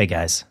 Hey 0.00 0.06
guys, 0.06 0.46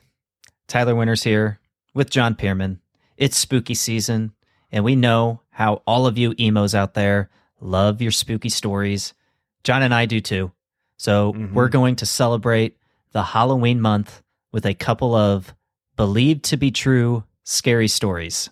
Tyler 0.68 0.94
Winters 0.94 1.24
here 1.24 1.60
with 1.96 2.12
John 2.12 2.36
Pierman. 2.36 2.82
It's 3.18 3.36
spooky 3.36 3.74
season, 3.74 4.34
and 4.72 4.84
we 4.84 4.96
know 4.96 5.42
how 5.50 5.82
all 5.88 6.06
of 6.06 6.20
you 6.20 6.36
emos 6.40 6.76
out 6.76 6.94
there 6.94 7.32
love 7.60 8.00
your 8.00 8.12
spooky 8.12 8.50
stories. 8.50 9.16
John 9.64 9.82
and 9.82 9.92
I 9.92 10.06
do 10.06 10.22
too. 10.22 10.52
So 10.98 11.34
Mhm. 11.34 11.54
we're 11.54 11.68
going 11.68 11.96
to 11.96 12.06
celebrate 12.06 12.78
the 13.12 13.24
Halloween 13.24 13.82
month 13.82 14.22
with 14.52 14.68
a 14.68 14.76
couple 14.76 15.16
of 15.16 15.56
believed 15.96 16.44
to 16.44 16.56
be 16.56 16.70
true 16.70 17.24
scary 17.44 17.88
stories. 17.88 18.52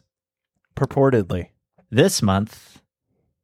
Purportedly. 0.76 1.50
This 1.92 2.24
month, 2.24 2.82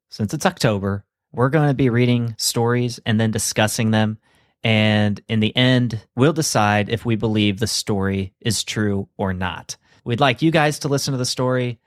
since 0.10 0.34
it's 0.34 0.48
October, 0.48 1.06
we're 1.32 1.50
going 1.50 1.68
to 1.68 1.76
be 1.76 1.92
reading 1.92 2.34
stories 2.40 3.00
and 3.06 3.20
then 3.20 3.30
discussing 3.30 3.92
them. 3.92 4.18
And 4.64 5.22
in 5.28 5.40
the 5.42 5.56
end, 5.56 6.06
we'll 6.16 6.34
decide 6.34 6.90
if 6.90 7.06
we 7.06 7.16
believe 7.16 7.60
the 7.60 7.68
story 7.68 8.34
is 8.40 8.64
true 8.64 9.10
or 9.18 9.34
not. 9.34 9.76
We'd 10.06 10.20
like 10.20 10.42
you 10.42 10.52
guys 10.52 10.80
to 10.80 10.88
listen 10.88 11.12
to 11.12 11.18
the 11.18 11.26
story. 11.26 11.80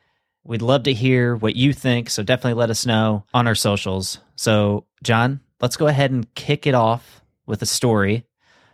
We'd 0.45 0.63
love 0.63 0.85
to 0.85 0.93
hear 0.93 1.37
what 1.37 1.57
you 1.57 1.73
think. 1.73 2.11
So 2.11 2.23
definitely 2.23 2.59
let 2.59 2.71
us 2.71 2.87
know 2.87 3.25
on 3.35 3.47
our 3.47 3.55
socials. 3.55 4.21
So, 4.37 4.87
John, 5.03 5.41
let's 5.61 5.77
go 5.77 5.87
ahead 5.87 6.11
and 6.11 6.33
kick 6.35 6.67
it 6.67 6.75
off 6.75 7.23
with 7.47 7.63
a 7.63 7.67
story. 7.67 8.25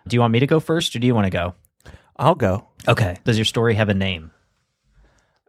Do 0.06 0.16
you 0.16 0.20
want 0.20 0.32
me 0.32 0.40
to 0.40 0.46
go 0.46 0.60
first 0.60 0.94
or 0.96 0.98
do 0.98 1.06
you 1.06 1.14
want 1.14 1.26
to 1.26 1.30
go? 1.30 1.54
I'll 2.16 2.34
go. 2.34 2.68
Okay. 2.88 3.18
Does 3.24 3.38
your 3.38 3.44
story 3.44 3.74
have 3.74 3.88
a 3.88 3.94
name? 3.94 4.32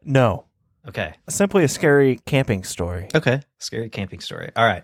No. 0.04 0.46
Okay. 0.88 1.14
Simply 1.30 1.64
a 1.64 1.68
scary 1.68 2.20
camping 2.26 2.64
story. 2.64 3.08
Okay. 3.16 3.42
Scary 3.60 3.90
camping 3.90 4.20
story. 4.20 4.52
All 4.56 4.66
right. 4.66 4.84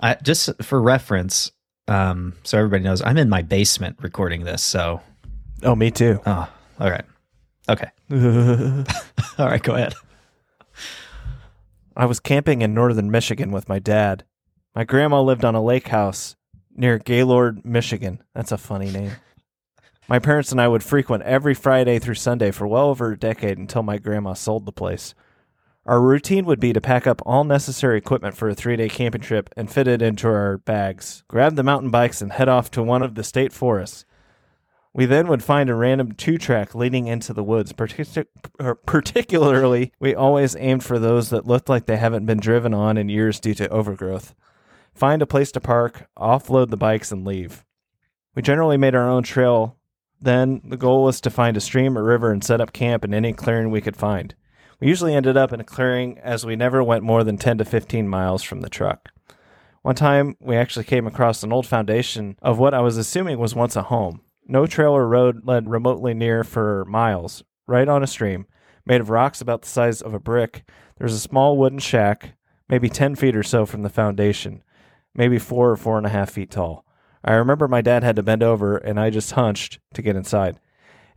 I, 0.00 0.16
just 0.22 0.62
for 0.62 0.80
reference, 0.80 1.50
um, 1.88 2.34
so 2.44 2.58
everybody 2.58 2.84
knows, 2.84 3.02
I'm 3.02 3.16
in 3.18 3.28
my 3.28 3.42
basement 3.42 3.98
recording 4.00 4.44
this. 4.44 4.62
So, 4.62 5.00
Oh, 5.62 5.74
me 5.74 5.90
too. 5.90 6.20
oh, 6.26 6.48
all 6.78 6.90
right. 6.90 7.04
Okay. 7.68 7.88
All 9.38 9.46
right. 9.46 9.62
Go 9.62 9.74
ahead. 9.74 9.94
I 11.96 12.06
was 12.06 12.20
camping 12.20 12.62
in 12.62 12.72
northern 12.74 13.10
Michigan 13.10 13.50
with 13.50 13.68
my 13.68 13.78
dad. 13.78 14.24
My 14.74 14.84
grandma 14.84 15.20
lived 15.20 15.44
on 15.44 15.54
a 15.54 15.62
lake 15.62 15.88
house 15.88 16.36
near 16.74 16.98
Gaylord, 16.98 17.64
Michigan. 17.64 18.22
That's 18.34 18.52
a 18.52 18.58
funny 18.58 18.90
name. 18.90 19.12
My 20.08 20.18
parents 20.18 20.52
and 20.52 20.60
I 20.60 20.68
would 20.68 20.82
frequent 20.82 21.24
every 21.24 21.54
Friday 21.54 21.98
through 21.98 22.14
Sunday 22.14 22.50
for 22.52 22.66
well 22.66 22.86
over 22.88 23.12
a 23.12 23.18
decade 23.18 23.58
until 23.58 23.82
my 23.82 23.98
grandma 23.98 24.32
sold 24.34 24.64
the 24.64 24.72
place. 24.72 25.14
Our 25.86 26.00
routine 26.00 26.44
would 26.44 26.60
be 26.60 26.72
to 26.72 26.80
pack 26.80 27.06
up 27.06 27.22
all 27.24 27.44
necessary 27.44 27.96
equipment 27.96 28.36
for 28.36 28.48
a 28.48 28.54
three 28.54 28.76
day 28.76 28.88
camping 28.88 29.22
trip 29.22 29.48
and 29.56 29.72
fit 29.72 29.88
it 29.88 30.02
into 30.02 30.28
our 30.28 30.58
bags, 30.58 31.24
grab 31.28 31.56
the 31.56 31.62
mountain 31.62 31.90
bikes, 31.90 32.20
and 32.20 32.32
head 32.32 32.48
off 32.48 32.70
to 32.72 32.82
one 32.82 33.02
of 33.02 33.14
the 33.14 33.24
state 33.24 33.52
forests. 33.52 34.04
We 34.92 35.06
then 35.06 35.28
would 35.28 35.44
find 35.44 35.70
a 35.70 35.74
random 35.74 36.12
two 36.12 36.38
track 36.38 36.74
leading 36.74 37.06
into 37.06 37.32
the 37.32 37.44
woods. 37.44 37.72
Partic- 37.72 38.26
er, 38.60 38.74
particularly, 38.74 39.92
we 40.00 40.14
always 40.14 40.56
aimed 40.56 40.82
for 40.82 40.98
those 40.98 41.30
that 41.30 41.46
looked 41.46 41.68
like 41.68 41.86
they 41.86 41.96
haven't 41.96 42.26
been 42.26 42.40
driven 42.40 42.74
on 42.74 42.96
in 42.96 43.08
years 43.08 43.38
due 43.38 43.54
to 43.54 43.68
overgrowth. 43.68 44.34
Find 44.94 45.22
a 45.22 45.26
place 45.26 45.52
to 45.52 45.60
park, 45.60 46.08
offload 46.18 46.70
the 46.70 46.76
bikes, 46.76 47.12
and 47.12 47.24
leave. 47.24 47.64
We 48.34 48.42
generally 48.42 48.76
made 48.76 48.94
our 48.94 49.08
own 49.08 49.22
trail. 49.22 49.76
Then 50.20 50.60
the 50.64 50.76
goal 50.76 51.04
was 51.04 51.20
to 51.20 51.30
find 51.30 51.56
a 51.56 51.60
stream 51.60 51.96
or 51.96 52.02
river 52.02 52.32
and 52.32 52.42
set 52.42 52.60
up 52.60 52.72
camp 52.72 53.04
in 53.04 53.14
any 53.14 53.32
clearing 53.32 53.70
we 53.70 53.80
could 53.80 53.96
find. 53.96 54.34
We 54.80 54.86
usually 54.86 55.14
ended 55.14 55.36
up 55.36 55.52
in 55.52 55.60
a 55.60 55.64
clearing 55.64 56.18
as 56.18 56.46
we 56.46 56.54
never 56.54 56.84
went 56.84 57.02
more 57.02 57.24
than 57.24 57.36
10 57.36 57.58
to 57.58 57.64
15 57.64 58.08
miles 58.08 58.44
from 58.44 58.60
the 58.60 58.70
truck. 58.70 59.08
One 59.82 59.96
time, 59.96 60.36
we 60.38 60.56
actually 60.56 60.84
came 60.84 61.06
across 61.06 61.42
an 61.42 61.52
old 61.52 61.66
foundation 61.66 62.36
of 62.42 62.58
what 62.58 62.74
I 62.74 62.80
was 62.80 62.96
assuming 62.96 63.40
was 63.40 63.56
once 63.56 63.74
a 63.74 63.82
home. 63.82 64.20
No 64.46 64.66
trail 64.66 64.92
or 64.92 65.08
road 65.08 65.44
led 65.44 65.68
remotely 65.68 66.14
near 66.14 66.44
for 66.44 66.84
miles, 66.84 67.42
right 67.66 67.88
on 67.88 68.04
a 68.04 68.06
stream, 68.06 68.46
made 68.86 69.00
of 69.00 69.10
rocks 69.10 69.40
about 69.40 69.62
the 69.62 69.68
size 69.68 70.00
of 70.00 70.14
a 70.14 70.20
brick. 70.20 70.68
There's 70.96 71.14
a 71.14 71.18
small 71.18 71.58
wooden 71.58 71.80
shack, 71.80 72.36
maybe 72.68 72.88
10 72.88 73.16
feet 73.16 73.36
or 73.36 73.42
so 73.42 73.66
from 73.66 73.82
the 73.82 73.88
foundation, 73.88 74.62
maybe 75.12 75.38
four 75.40 75.70
or 75.70 75.76
four 75.76 75.98
and 75.98 76.06
a 76.06 76.10
half 76.10 76.30
feet 76.30 76.52
tall. 76.52 76.84
I 77.24 77.34
remember 77.34 77.66
my 77.66 77.80
dad 77.80 78.04
had 78.04 78.16
to 78.16 78.22
bend 78.22 78.44
over, 78.44 78.76
and 78.76 79.00
I 79.00 79.10
just 79.10 79.32
hunched 79.32 79.80
to 79.94 80.02
get 80.02 80.14
inside. 80.14 80.60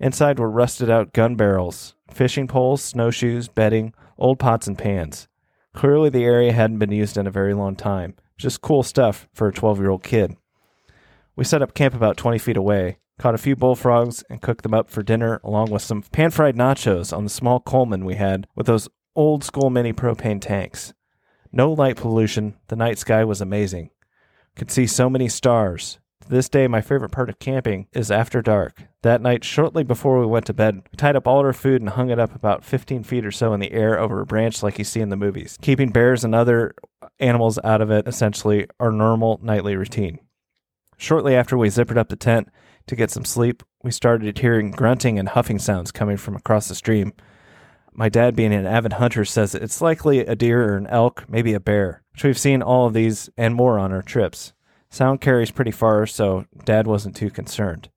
Inside 0.02 0.40
were 0.40 0.50
rusted 0.50 0.90
out 0.90 1.14
gun 1.14 1.36
barrels, 1.36 1.94
fishing 2.10 2.48
poles, 2.48 2.82
snowshoes, 2.82 3.48
bedding, 3.48 3.94
old 4.18 4.40
pots 4.40 4.66
and 4.66 4.76
pans. 4.76 5.28
Clearly, 5.76 6.10
the 6.10 6.24
area 6.24 6.52
hadn't 6.52 6.80
been 6.80 6.92
used 6.92 7.18
in 7.18 7.28
a 7.28 7.32
very 7.32 7.54
long 7.54 7.76
time. 7.76 8.16
Just 8.36 8.62
cool 8.62 8.82
stuff 8.82 9.30
for 9.32 9.48
a 9.48 9.54
12 9.54 9.78
year 9.80 9.92
old 9.92 10.04
kid. 10.04 10.36
We 11.36 11.44
set 11.44 11.62
up 11.62 11.76
camp 11.76 11.94
about 11.94 12.18
20 12.18 12.40
feet 12.40 12.58
away, 12.58 12.98
caught 13.20 13.36
a 13.36 13.38
few 13.38 13.56
bullfrogs, 13.56 14.24
and 14.28 14.42
cooked 14.42 14.64
them 14.64 14.74
up 14.74 14.90
for 14.90 15.04
dinner 15.04 15.40
along 15.44 15.70
with 15.70 15.84
some 15.84 16.02
pan 16.02 16.32
fried 16.32 16.56
nachos 16.56 17.16
on 17.16 17.24
the 17.24 17.30
small 17.30 17.60
Coleman 17.60 18.04
we 18.04 18.16
had 18.16 18.48
with 18.56 18.66
those 18.66 18.90
old 19.16 19.44
school 19.44 19.70
mini 19.70 19.94
propane 19.94 20.42
tanks. 20.42 20.96
No 21.52 21.72
light 21.72 21.98
pollution, 21.98 22.56
the 22.70 22.76
night 22.76 22.98
sky 22.98 23.24
was 23.24 23.40
amazing. 23.40 23.92
Could 24.56 24.72
see 24.72 24.88
so 24.88 25.12
many 25.12 25.30
stars. 25.30 26.00
To 26.22 26.30
this 26.30 26.50
day, 26.50 26.68
my 26.68 26.82
favorite 26.82 27.12
part 27.12 27.30
of 27.30 27.40
camping 27.40 27.88
is 27.94 28.12
after 28.12 28.42
dark. 28.42 28.84
That 29.02 29.22
night, 29.22 29.44
shortly 29.44 29.84
before 29.84 30.20
we 30.20 30.26
went 30.26 30.46
to 30.46 30.54
bed, 30.54 30.84
we 30.92 30.96
tied 30.96 31.16
up 31.16 31.28
all 31.28 31.40
our 31.40 31.54
food 31.54 31.82
and 31.82 31.90
hung 31.90 32.10
it 32.10 32.20
up 32.20 32.36
about 32.36 32.64
15 32.64 33.04
feet 33.04 33.26
or 33.26 33.32
so 33.32 33.54
in 33.54 33.60
the 33.60 33.72
air 33.72 34.00
over 34.00 34.22
a 34.22 34.26
branch 34.26 34.62
like 34.62 34.78
you 34.78 34.86
see 34.86 35.02
in 35.02 35.10
the 35.10 35.16
movies, 35.16 35.58
keeping 35.62 35.90
bears 35.90 36.24
and 36.24 36.36
other 36.36 36.76
animals 37.20 37.60
out 37.64 37.82
of 37.82 37.90
it, 37.90 38.08
essentially 38.08 38.68
our 38.80 38.92
normal 38.92 39.40
nightly 39.42 39.76
routine. 39.76 40.20
Shortly 40.98 41.36
after 41.36 41.58
we 41.58 41.70
zippered 41.70 41.98
up 41.98 42.10
the 42.10 42.16
tent 42.16 42.50
to 42.86 42.96
get 42.96 43.10
some 43.10 43.26
sleep, 43.26 43.64
we 43.84 43.90
started 43.90 44.38
hearing 44.38 44.70
grunting 44.70 45.18
and 45.18 45.30
huffing 45.30 45.58
sounds 45.58 45.92
coming 45.92 46.18
from 46.18 46.36
across 46.36 46.68
the 46.68 46.76
stream. 46.76 47.14
My 47.94 48.10
dad, 48.10 48.36
being 48.36 48.54
an 48.54 48.68
avid 48.68 48.94
hunter, 48.94 49.26
says 49.26 49.56
it's 49.56 49.82
likely 49.82 50.20
a 50.20 50.36
deer 50.36 50.74
or 50.74 50.78
an 50.78 50.88
elk, 50.88 51.26
maybe 51.28 51.54
a 51.54 51.60
bear, 51.60 52.04
which 52.14 52.24
we've 52.24 52.38
seen 52.38 52.62
all 52.62 52.86
of 52.86 52.94
these 52.94 53.30
and 53.36 53.56
more 53.56 53.80
on 53.80 53.92
our 53.92 54.04
trips. 54.04 54.54
Sound 54.92 55.22
carries 55.22 55.52
pretty 55.52 55.72
far, 55.72 56.06
so 56.06 56.46
dad 56.66 56.86
wasn't 56.86 57.16
too 57.16 57.30
concerned. 57.30 57.90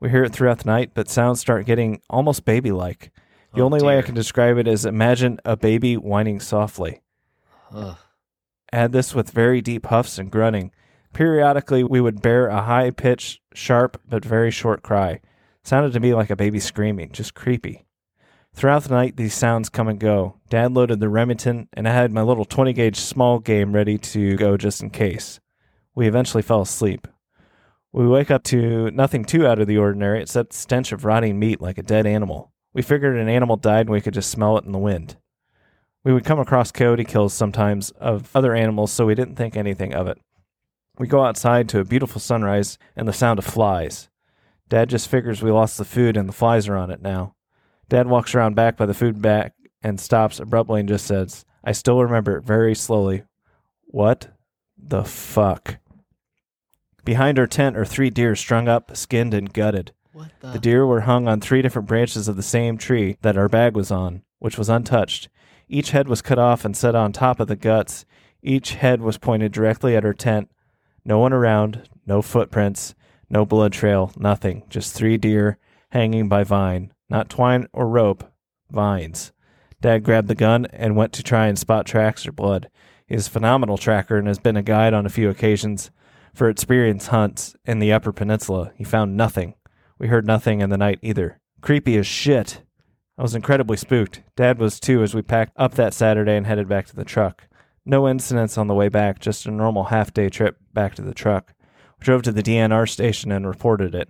We 0.00 0.10
hear 0.10 0.24
it 0.24 0.32
throughout 0.32 0.58
the 0.58 0.70
night, 0.70 0.90
but 0.92 1.08
sounds 1.08 1.38
start 1.38 1.64
getting 1.66 2.00
almost 2.10 2.44
baby 2.44 2.72
like. 2.72 3.12
The 3.54 3.62
Oh, 3.62 3.66
only 3.66 3.80
way 3.80 3.96
I 3.96 4.02
can 4.02 4.16
describe 4.16 4.58
it 4.58 4.66
is 4.66 4.84
imagine 4.84 5.38
a 5.44 5.56
baby 5.56 5.96
whining 5.96 6.40
softly. 6.40 7.00
Ugh. 7.72 7.96
Add 8.72 8.90
this 8.90 9.14
with 9.14 9.30
very 9.30 9.60
deep 9.60 9.86
huffs 9.86 10.18
and 10.18 10.32
grunting. 10.32 10.72
Periodically, 11.12 11.84
we 11.84 12.00
would 12.00 12.22
bear 12.22 12.48
a 12.48 12.62
high 12.62 12.90
pitched, 12.90 13.40
sharp, 13.54 14.00
but 14.08 14.24
very 14.24 14.50
short 14.50 14.82
cry. 14.82 15.20
Sounded 15.62 15.92
to 15.92 16.00
me 16.00 16.12
like 16.12 16.30
a 16.30 16.36
baby 16.36 16.58
screaming, 16.58 17.12
just 17.12 17.34
creepy. 17.34 17.86
Throughout 18.54 18.82
the 18.84 18.94
night, 18.94 19.16
these 19.16 19.34
sounds 19.34 19.68
come 19.68 19.86
and 19.86 20.00
go. 20.00 20.40
Dad 20.50 20.72
loaded 20.72 20.98
the 20.98 21.08
Remington, 21.08 21.68
and 21.74 21.86
I 21.86 21.92
had 21.92 22.10
my 22.12 22.22
little 22.22 22.44
20 22.44 22.72
gauge 22.72 22.96
small 22.98 23.38
game 23.38 23.72
ready 23.74 23.96
to 23.98 24.36
go 24.36 24.56
just 24.56 24.82
in 24.82 24.90
case. 24.90 25.38
We 25.94 26.08
eventually 26.08 26.42
fell 26.42 26.62
asleep. 26.62 27.06
We 27.92 28.06
wake 28.06 28.30
up 28.30 28.42
to 28.44 28.90
nothing 28.90 29.24
too 29.24 29.46
out 29.46 29.58
of 29.58 29.66
the 29.66 29.76
ordinary 29.76 30.22
except 30.22 30.50
the 30.50 30.56
stench 30.56 30.92
of 30.92 31.04
rotting 31.04 31.38
meat 31.38 31.60
like 31.60 31.76
a 31.76 31.82
dead 31.82 32.06
animal. 32.06 32.52
We 32.72 32.80
figured 32.80 33.16
an 33.16 33.28
animal 33.28 33.56
died 33.56 33.86
and 33.86 33.90
we 33.90 34.00
could 34.00 34.14
just 34.14 34.30
smell 34.30 34.56
it 34.56 34.64
in 34.64 34.72
the 34.72 34.78
wind. 34.78 35.16
We 36.04 36.12
would 36.12 36.24
come 36.24 36.40
across 36.40 36.72
coyote 36.72 37.04
kills 37.04 37.34
sometimes 37.34 37.90
of 37.92 38.34
other 38.34 38.54
animals, 38.54 38.90
so 38.90 39.06
we 39.06 39.14
didn't 39.14 39.36
think 39.36 39.56
anything 39.56 39.94
of 39.94 40.08
it. 40.08 40.18
We 40.98 41.06
go 41.06 41.24
outside 41.24 41.68
to 41.68 41.80
a 41.80 41.84
beautiful 41.84 42.20
sunrise 42.20 42.78
and 42.96 43.06
the 43.06 43.12
sound 43.12 43.38
of 43.38 43.44
flies. 43.44 44.08
Dad 44.68 44.88
just 44.88 45.08
figures 45.08 45.42
we 45.42 45.50
lost 45.50 45.76
the 45.76 45.84
food 45.84 46.16
and 46.16 46.28
the 46.28 46.32
flies 46.32 46.66
are 46.66 46.76
on 46.76 46.90
it 46.90 47.02
now. 47.02 47.34
Dad 47.88 48.06
walks 48.06 48.34
around 48.34 48.56
back 48.56 48.76
by 48.76 48.86
the 48.86 48.94
food 48.94 49.20
back 49.20 49.54
and 49.82 50.00
stops 50.00 50.40
abruptly 50.40 50.80
and 50.80 50.88
just 50.88 51.06
says, 51.06 51.44
I 51.62 51.72
still 51.72 52.02
remember 52.02 52.38
it 52.38 52.44
very 52.44 52.74
slowly. 52.74 53.24
What 53.84 54.28
the 54.78 55.04
fuck? 55.04 55.78
Behind 57.04 57.38
our 57.38 57.48
tent 57.48 57.76
are 57.76 57.84
three 57.84 58.10
deer 58.10 58.36
strung 58.36 58.68
up, 58.68 58.96
skinned, 58.96 59.34
and 59.34 59.52
gutted. 59.52 59.92
What 60.12 60.30
the? 60.40 60.52
The 60.52 60.58
deer 60.60 60.86
were 60.86 61.00
hung 61.00 61.26
on 61.26 61.40
three 61.40 61.60
different 61.60 61.88
branches 61.88 62.28
of 62.28 62.36
the 62.36 62.42
same 62.42 62.78
tree 62.78 63.16
that 63.22 63.36
our 63.36 63.48
bag 63.48 63.74
was 63.74 63.90
on, 63.90 64.22
which 64.38 64.56
was 64.56 64.68
untouched. 64.68 65.28
Each 65.68 65.90
head 65.90 66.06
was 66.06 66.22
cut 66.22 66.38
off 66.38 66.64
and 66.64 66.76
set 66.76 66.94
on 66.94 67.12
top 67.12 67.40
of 67.40 67.48
the 67.48 67.56
guts. 67.56 68.04
Each 68.42 68.74
head 68.74 69.00
was 69.00 69.18
pointed 69.18 69.52
directly 69.52 69.96
at 69.96 70.04
our 70.04 70.12
tent. 70.12 70.50
No 71.04 71.18
one 71.18 71.32
around, 71.32 71.88
no 72.06 72.22
footprints, 72.22 72.94
no 73.28 73.44
blood 73.44 73.72
trail, 73.72 74.12
nothing. 74.16 74.62
Just 74.68 74.94
three 74.94 75.16
deer 75.16 75.58
hanging 75.90 76.28
by 76.28 76.44
vine, 76.44 76.92
not 77.10 77.28
twine 77.28 77.66
or 77.72 77.88
rope, 77.88 78.30
vines. 78.70 79.32
Dad 79.80 80.04
grabbed 80.04 80.28
the 80.28 80.34
gun 80.36 80.66
and 80.66 80.94
went 80.94 81.12
to 81.14 81.24
try 81.24 81.48
and 81.48 81.58
spot 81.58 81.84
tracks 81.84 82.26
or 82.28 82.32
blood. 82.32 82.68
He 83.06 83.16
is 83.16 83.26
a 83.26 83.30
phenomenal 83.30 83.76
tracker 83.76 84.16
and 84.16 84.28
has 84.28 84.38
been 84.38 84.56
a 84.56 84.62
guide 84.62 84.94
on 84.94 85.04
a 85.04 85.10
few 85.10 85.28
occasions 85.28 85.90
for 86.34 86.48
experience 86.48 87.08
hunts 87.08 87.54
in 87.64 87.78
the 87.78 87.92
Upper 87.92 88.12
Peninsula. 88.12 88.72
He 88.76 88.84
found 88.84 89.16
nothing. 89.16 89.54
We 89.98 90.08
heard 90.08 90.26
nothing 90.26 90.60
in 90.60 90.70
the 90.70 90.78
night 90.78 90.98
either. 91.02 91.40
Creepy 91.60 91.96
as 91.96 92.06
shit. 92.06 92.62
I 93.18 93.22
was 93.22 93.34
incredibly 93.34 93.76
spooked. 93.76 94.22
Dad 94.36 94.58
was 94.58 94.80
too 94.80 95.02
as 95.02 95.14
we 95.14 95.22
packed 95.22 95.52
up 95.56 95.74
that 95.74 95.94
Saturday 95.94 96.36
and 96.36 96.46
headed 96.46 96.68
back 96.68 96.86
to 96.86 96.96
the 96.96 97.04
truck. 97.04 97.46
No 97.84 98.08
incidents 98.08 98.56
on 98.56 98.68
the 98.68 98.74
way 98.74 98.88
back, 98.88 99.18
just 99.18 99.46
a 99.46 99.50
normal 99.50 99.84
half 99.84 100.12
day 100.14 100.28
trip 100.28 100.56
back 100.72 100.94
to 100.94 101.02
the 101.02 101.14
truck. 101.14 101.54
We 101.98 102.04
drove 102.04 102.22
to 102.22 102.32
the 102.32 102.42
DNR 102.42 102.88
station 102.88 103.30
and 103.30 103.46
reported 103.46 103.94
it. 103.94 104.08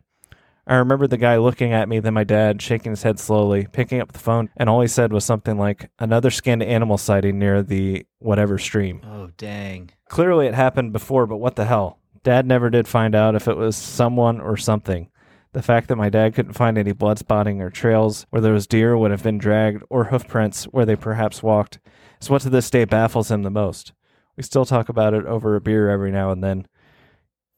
I 0.66 0.76
remember 0.76 1.08
the 1.08 1.16
guy 1.16 1.38
looking 1.38 1.72
at 1.72 1.88
me, 1.88 1.98
then 1.98 2.14
my 2.14 2.22
dad 2.22 2.62
shaking 2.62 2.92
his 2.92 3.02
head 3.02 3.18
slowly, 3.18 3.66
picking 3.72 4.00
up 4.00 4.12
the 4.12 4.20
phone, 4.20 4.48
and 4.56 4.68
all 4.68 4.80
he 4.80 4.86
said 4.86 5.12
was 5.12 5.24
something 5.24 5.58
like, 5.58 5.90
another 5.98 6.30
skinned 6.30 6.62
animal 6.62 6.98
sighting 6.98 7.38
near 7.38 7.64
the 7.64 8.06
whatever 8.20 8.58
stream. 8.58 9.00
Oh, 9.04 9.30
dang. 9.36 9.90
Clearly 10.08 10.46
it 10.46 10.54
happened 10.54 10.92
before, 10.92 11.26
but 11.26 11.38
what 11.38 11.56
the 11.56 11.64
hell? 11.64 11.98
Dad 12.24 12.46
never 12.46 12.70
did 12.70 12.86
find 12.86 13.14
out 13.14 13.34
if 13.34 13.48
it 13.48 13.56
was 13.56 13.76
someone 13.76 14.40
or 14.40 14.56
something. 14.56 15.08
The 15.52 15.62
fact 15.62 15.88
that 15.88 15.96
my 15.96 16.08
dad 16.08 16.34
couldn't 16.34 16.54
find 16.54 16.78
any 16.78 16.92
blood 16.92 17.18
spotting 17.18 17.60
or 17.60 17.68
trails 17.68 18.26
where 18.30 18.40
those 18.40 18.66
deer 18.66 18.96
would 18.96 19.10
have 19.10 19.22
been 19.22 19.38
dragged 19.38 19.82
or 19.90 20.04
hoof 20.04 20.26
prints 20.26 20.64
where 20.64 20.86
they 20.86 20.96
perhaps 20.96 21.42
walked 21.42 21.78
is 22.20 22.30
what 22.30 22.42
to 22.42 22.50
this 22.50 22.70
day 22.70 22.84
baffles 22.84 23.30
him 23.30 23.42
the 23.42 23.50
most. 23.50 23.92
We 24.36 24.42
still 24.42 24.64
talk 24.64 24.88
about 24.88 25.12
it 25.12 25.26
over 25.26 25.54
a 25.54 25.60
beer 25.60 25.90
every 25.90 26.10
now 26.10 26.30
and 26.30 26.42
then. 26.42 26.66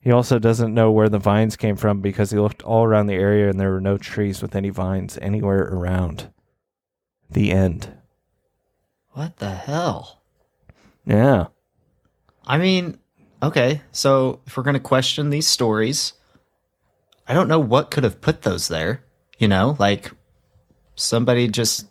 He 0.01 0.11
also 0.11 0.39
doesn't 0.39 0.75
know 0.75 0.91
where 0.91 1.09
the 1.09 1.19
vines 1.19 1.57
came 1.57 1.77
from 1.77 2.01
because 2.01 2.31
he 2.31 2.39
looked 2.39 2.63
all 2.63 2.85
around 2.85 3.07
the 3.07 3.15
area 3.15 3.49
and 3.49 3.61
there 3.61 3.71
were 3.71 3.81
no 3.81 3.97
trees 3.97 4.43
with 4.43 4.57
any 4.57 4.71
vines 4.71 5.17
anywhere 5.23 5.63
around. 5.63 6.33
The 7.31 7.53
end. 7.53 7.95
What 9.13 9.37
the 9.37 9.51
hell? 9.51 10.23
Yeah. 11.07 11.47
I 12.47 12.59
mean, 12.59 12.99
okay, 13.45 13.81
so 13.93 14.41
if 14.47 14.57
we're 14.57 14.63
going 14.63 14.75
to 14.75 14.81
question 14.81 15.31
these 15.31 15.47
stories, 15.47 16.13
I 17.27 17.35
don't 17.35 17.49
know 17.49 17.59
what 17.61 17.91
could 17.91 18.05
have 18.05 18.21
put 18.21 18.43
those 18.43 18.69
there. 18.69 19.05
You 19.39 19.49
know, 19.49 19.77
like 19.79 20.11
somebody 20.95 21.49
just. 21.49 21.87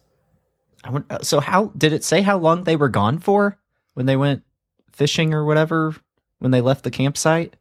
I 0.83 0.89
want, 0.89 1.25
so 1.25 1.39
how 1.39 1.71
did 1.77 1.93
it 1.93 2.03
say 2.03 2.21
how 2.21 2.37
long 2.37 2.63
they 2.65 2.75
were 2.75 2.89
gone 2.89 3.17
for 3.19 3.57
when 3.93 4.05
they 4.05 4.17
went 4.17 4.43
fishing 4.91 5.33
or 5.33 5.45
whatever 5.45 5.95
when 6.39 6.51
they 6.51 6.59
left 6.61 6.83
the 6.83 6.91
campsite? 6.91 7.55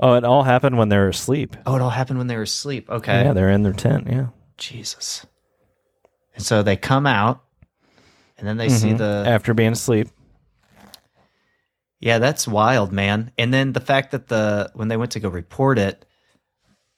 Oh, 0.00 0.14
it 0.14 0.24
all 0.24 0.42
happened 0.42 0.78
when 0.78 0.88
they 0.88 0.96
were 0.96 1.08
asleep. 1.08 1.56
Oh, 1.66 1.76
it 1.76 1.82
all 1.82 1.90
happened 1.90 2.18
when 2.18 2.26
they 2.26 2.36
were 2.36 2.42
asleep. 2.42 2.88
Okay. 2.90 3.24
Yeah, 3.24 3.32
they're 3.32 3.50
in 3.50 3.62
their 3.62 3.72
tent. 3.72 4.06
Yeah. 4.10 4.28
Jesus. 4.56 5.26
And 6.34 6.44
so 6.44 6.62
they 6.62 6.76
come 6.76 7.06
out 7.06 7.44
and 8.38 8.48
then 8.48 8.56
they 8.56 8.68
see 8.70 8.90
Mhm. 8.90 8.98
the 8.98 9.24
After 9.26 9.52
being 9.54 9.72
asleep. 9.72 10.08
Yeah, 12.00 12.18
that's 12.18 12.48
wild, 12.48 12.92
man. 12.92 13.30
And 13.38 13.52
then 13.52 13.72
the 13.72 13.80
fact 13.80 14.12
that 14.12 14.28
the 14.28 14.70
when 14.74 14.88
they 14.88 14.96
went 14.96 15.12
to 15.12 15.20
go 15.20 15.28
report 15.28 15.78
it, 15.78 16.04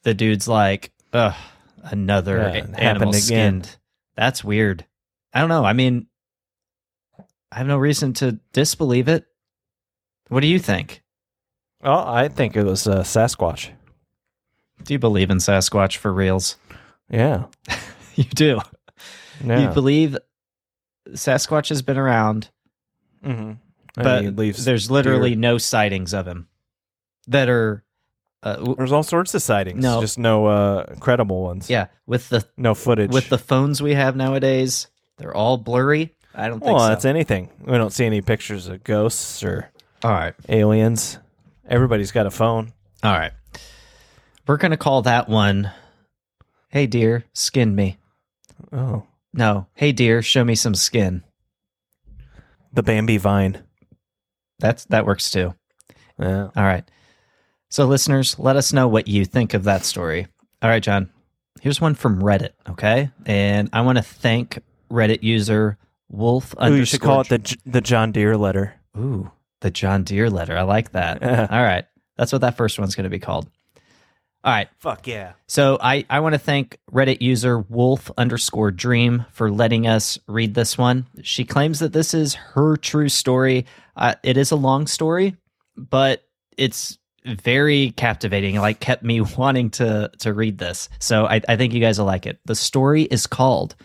the 0.04 0.14
dude's 0.14 0.46
like, 0.46 0.92
"Ugh, 1.12 1.34
another 1.82 2.38
Yeah, 2.38 2.46
a- 2.46 2.48
it 2.48 2.54
happened 2.62 2.78
animal 2.80 3.14
again. 3.14 3.64
That's 4.16 4.44
weird. 4.44 4.86
I 5.34 5.40
don't 5.40 5.48
know. 5.48 5.64
I 5.64 5.72
mean, 5.72 6.06
I 7.50 7.58
have 7.58 7.66
no 7.66 7.78
reason 7.78 8.12
to 8.14 8.38
disbelieve 8.52 9.08
it. 9.08 9.26
What 10.28 10.40
do 10.40 10.46
you 10.46 10.58
think? 10.58 11.02
Oh, 11.82 12.04
I 12.06 12.28
think 12.28 12.56
it 12.56 12.64
was 12.64 12.86
uh, 12.86 13.00
Sasquatch. 13.02 13.70
Do 14.84 14.94
you 14.94 14.98
believe 14.98 15.30
in 15.30 15.38
Sasquatch 15.38 15.96
for 15.96 16.12
reals? 16.12 16.56
Yeah. 17.10 17.46
you 18.14 18.24
do. 18.24 18.60
Yeah. 19.44 19.60
You 19.60 19.74
believe 19.74 20.16
Sasquatch 21.10 21.68
has 21.70 21.82
been 21.82 21.98
around, 21.98 22.50
mm-hmm. 23.24 23.52
But 23.94 24.22
he 24.22 24.50
there's 24.52 24.90
literally 24.90 25.30
deer. 25.30 25.38
no 25.38 25.58
sightings 25.58 26.12
of 26.14 26.26
him 26.26 26.48
that 27.28 27.48
are. 27.48 27.84
Uh, 28.44 28.56
w- 28.56 28.74
There's 28.76 28.90
all 28.90 29.04
sorts 29.04 29.34
of 29.34 29.42
sightings. 29.42 29.80
No. 29.80 30.00
Just 30.00 30.18
no 30.18 30.46
uh, 30.46 30.96
credible 30.96 31.42
ones. 31.44 31.70
yeah, 31.70 31.86
with 32.06 32.28
the 32.28 32.44
No 32.56 32.74
footage. 32.74 33.12
with 33.12 33.28
the 33.28 33.38
phones 33.38 33.80
we 33.80 33.94
have 33.94 34.16
nowadays, 34.16 34.88
they're 35.18 35.34
all 35.36 35.58
blurry. 35.58 36.12
I 36.34 36.48
don't 36.48 36.58
think 36.58 36.72
well, 36.72 36.80
so. 36.80 36.88
that's 36.88 37.04
anything. 37.04 37.50
We 37.64 37.72
don't 37.78 37.92
see 37.92 38.04
any 38.04 38.20
pictures 38.20 38.66
of 38.66 38.82
ghosts 38.82 39.44
or 39.44 39.70
all 40.02 40.10
right. 40.10 40.34
aliens. 40.48 41.18
Everybody's 41.68 42.10
got 42.10 42.26
a 42.26 42.32
phone. 42.32 42.72
All 43.04 43.12
right. 43.12 43.30
We're 44.48 44.56
going 44.56 44.72
to 44.72 44.76
call 44.76 45.02
that 45.02 45.28
one 45.28 45.70
Hey 46.68 46.86
dear, 46.88 47.24
skin 47.34 47.76
me. 47.76 47.98
Oh. 48.72 49.04
No, 49.32 49.66
hey 49.74 49.92
dear, 49.92 50.20
show 50.20 50.42
me 50.42 50.56
some 50.56 50.74
skin. 50.74 51.22
The 52.72 52.82
Bambi 52.82 53.18
vine. 53.18 53.62
That's 54.62 54.84
that 54.86 55.04
works 55.04 55.30
too. 55.30 55.54
Yeah. 56.18 56.48
All 56.56 56.62
right. 56.62 56.88
So 57.68 57.84
listeners, 57.86 58.38
let 58.38 58.56
us 58.56 58.72
know 58.72 58.86
what 58.86 59.08
you 59.08 59.24
think 59.24 59.54
of 59.54 59.64
that 59.64 59.84
story. 59.84 60.28
All 60.62 60.70
right, 60.70 60.82
John. 60.82 61.10
Here's 61.60 61.80
one 61.80 61.94
from 61.94 62.22
Reddit, 62.22 62.50
okay? 62.70 63.10
And 63.26 63.68
I 63.72 63.80
want 63.80 63.98
to 63.98 64.02
thank 64.02 64.60
Reddit 64.90 65.22
user 65.22 65.78
Wolf 66.08 66.54
Ooh, 66.62 66.76
you 66.76 66.84
should 66.84 67.00
call 67.00 67.22
it 67.22 67.28
the 67.28 67.56
the 67.66 67.80
John 67.80 68.12
Deere 68.12 68.36
letter. 68.36 68.74
Ooh, 68.96 69.30
the 69.60 69.70
John 69.70 70.04
Deere 70.04 70.30
letter. 70.30 70.56
I 70.56 70.62
like 70.62 70.92
that. 70.92 71.20
Yeah. 71.22 71.48
All 71.50 71.62
right. 71.62 71.84
That's 72.16 72.32
what 72.32 72.42
that 72.42 72.56
first 72.56 72.78
one's 72.78 72.94
going 72.94 73.04
to 73.04 73.10
be 73.10 73.18
called. 73.18 73.50
All 74.44 74.52
right. 74.52 74.68
Fuck 74.78 75.06
yeah. 75.06 75.34
So 75.46 75.78
I, 75.80 76.04
I 76.10 76.20
want 76.20 76.34
to 76.34 76.38
thank 76.38 76.78
Reddit 76.90 77.20
user 77.20 77.60
Wolf 77.60 78.10
underscore 78.18 78.72
Dream 78.72 79.24
for 79.30 79.50
letting 79.52 79.86
us 79.86 80.18
read 80.26 80.54
this 80.54 80.76
one. 80.76 81.06
She 81.22 81.44
claims 81.44 81.78
that 81.78 81.92
this 81.92 82.12
is 82.12 82.34
her 82.34 82.76
true 82.76 83.08
story. 83.08 83.66
Uh, 83.94 84.14
it 84.24 84.36
is 84.36 84.50
a 84.50 84.56
long 84.56 84.88
story, 84.88 85.36
but 85.76 86.24
it's 86.56 86.98
very 87.24 87.92
captivating. 87.92 88.56
Like 88.56 88.80
kept 88.80 89.04
me 89.04 89.20
wanting 89.36 89.70
to 89.70 90.10
to 90.18 90.32
read 90.32 90.58
this. 90.58 90.88
So 90.98 91.26
I, 91.26 91.40
I 91.48 91.56
think 91.56 91.72
you 91.72 91.80
guys 91.80 91.98
will 91.98 92.06
like 92.06 92.26
it. 92.26 92.40
The 92.44 92.56
story 92.56 93.02
is 93.02 93.28
called 93.28 93.76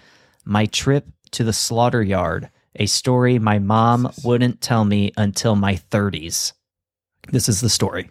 "My 0.43 0.65
Trip 0.65 1.05
to 1.31 1.43
the 1.43 1.53
Slaughter 1.53 2.01
Yard," 2.01 2.49
a 2.75 2.87
story 2.87 3.37
my 3.37 3.59
mom 3.59 4.11
wouldn't 4.23 4.61
tell 4.61 4.85
me 4.85 5.11
until 5.17 5.55
my 5.55 5.75
30s. 5.75 6.53
This 7.31 7.47
is 7.47 7.61
the 7.61 7.69
story. 7.69 8.09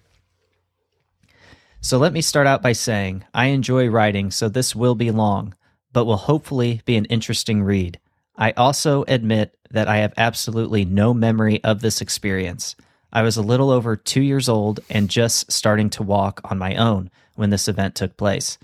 So 1.81 1.99
let 1.99 2.13
me 2.13 2.21
start 2.21 2.47
out 2.47 2.63
by 2.63 2.73
saying 2.73 3.25
I 3.33 3.47
enjoy 3.47 3.89
writing, 3.89 4.31
so 4.31 4.49
this 4.49 4.75
will 4.75 4.95
be 4.95 5.11
long, 5.11 5.55
but 5.93 6.05
will 6.05 6.17
hopefully 6.17 6.81
be 6.85 6.97
an 6.97 7.05
interesting 7.07 7.63
read. 7.63 8.01
I 8.37 8.53
also 8.53 9.05
admit 9.09 9.57
that 9.71 9.89
I 9.89 9.99
have 9.99 10.13
absolutely 10.17 10.85
no 10.85 11.15
memory 11.15 11.63
of 11.65 11.81
this 11.81 12.01
experience. 12.01 12.77
I 13.13 13.23
was 13.23 13.37
a 13.37 13.43
little 13.43 13.71
over 13.71 13.97
two 13.97 14.21
years 14.21 14.49
old 14.49 14.81
and 14.91 15.09
just 15.09 15.51
starting 15.51 15.89
to 15.91 16.03
walk 16.03 16.41
on 16.45 16.59
my 16.59 16.75
own 16.77 17.11
when 17.35 17.51
this 17.51 17.69
event 17.69 17.95
took 17.95 18.17
place. 18.17 18.59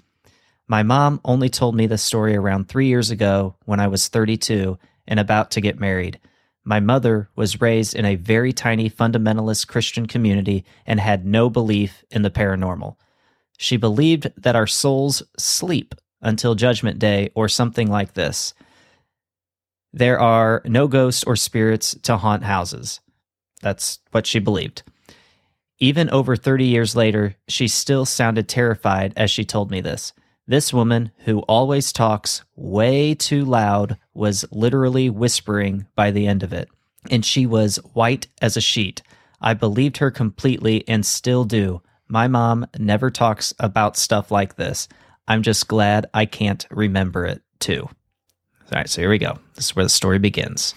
My 0.66 0.83
mom 0.83 1.21
only 1.25 1.49
told 1.49 1.75
me 1.75 1.87
this 1.87 2.02
story 2.02 2.35
around 2.35 2.69
three 2.69 2.87
years 2.87 3.11
ago 3.11 3.57
when 3.64 3.81
I 3.81 3.88
was 3.88 4.09
32 4.09 4.78
and 5.07 5.21
about 5.21 5.50
to 5.52 5.61
get 5.61 5.78
married. 5.78 6.19
My 6.64 6.81
mother 6.81 7.28
was 7.35 7.61
raised 7.61 7.95
in 7.95 8.04
a 8.04 8.14
very 8.14 8.52
tiny 8.52 8.88
fundamentalist 8.88 9.66
Christian 9.66 10.07
community 10.07 10.64
and 10.87 11.00
had 11.00 11.26
no 11.26 11.50
belief 11.50 12.04
in 12.11 12.23
the 12.23 12.31
paranormal. 12.31 12.97
She 13.59 13.76
believed 13.76 14.31
that 14.37 14.57
our 14.57 14.66
souls 14.66 15.23
sleep 15.37 15.95
until 16.21 16.54
Judgment 16.54 16.99
Day 16.99 17.31
or 17.35 17.49
something 17.49 17.90
like 17.90 18.14
this. 18.14 18.54
There 19.92 20.21
are 20.21 20.62
no 20.64 20.88
ghosts 20.88 21.25
or 21.25 21.37
spirits 21.37 21.95
to 22.02 22.16
haunt 22.16 22.45
houses. 22.45 23.00
That's 23.61 23.99
what 24.12 24.26
she 24.26 24.38
believed. 24.38 24.83
Even 25.78 26.09
over 26.11 26.37
30 26.37 26.64
years 26.64 26.95
later, 26.95 27.35
she 27.49 27.66
still 27.66 28.07
sounded 28.07 28.49
terrified 28.49 29.12
as 29.16 29.31
she 29.31 29.45
told 29.45 29.71
me 29.71 29.81
this. 29.81 30.12
This 30.46 30.72
woman, 30.72 31.12
who 31.18 31.40
always 31.40 31.92
talks 31.92 32.42
way 32.56 33.14
too 33.14 33.44
loud, 33.44 33.96
was 34.12 34.44
literally 34.50 35.08
whispering 35.08 35.87
by 35.94 36.11
the 36.11 36.26
end 36.26 36.42
of 36.42 36.52
it. 36.52 36.68
And 37.11 37.25
she 37.25 37.46
was 37.46 37.76
white 37.94 38.26
as 38.40 38.56
a 38.56 38.61
sheet. 38.61 39.02
I 39.40 39.54
believed 39.54 39.99
her 39.99 40.11
completely 40.11 40.87
and 40.88 41.06
still 41.06 41.44
do. 41.44 41.82
My 42.08 42.28
mom 42.28 42.66
never 42.78 43.11
talks 43.11 43.54
about 43.58 43.96
stuff 43.96 44.30
like 44.30 44.56
this. 44.56 44.88
I'm 45.28 45.42
just 45.42 45.68
glad 45.68 46.06
I 46.12 46.26
can't 46.26 46.66
remember 46.70 47.25
it 47.25 47.42
too. 47.58 47.82
All 47.82 48.78
right, 48.78 48.88
so 48.88 49.00
here 49.00 49.11
we 49.11 49.18
go. 49.18 49.38
This 49.54 49.66
is 49.66 49.76
where 49.76 49.84
the 49.84 49.88
story 49.88 50.18
begins. 50.18 50.75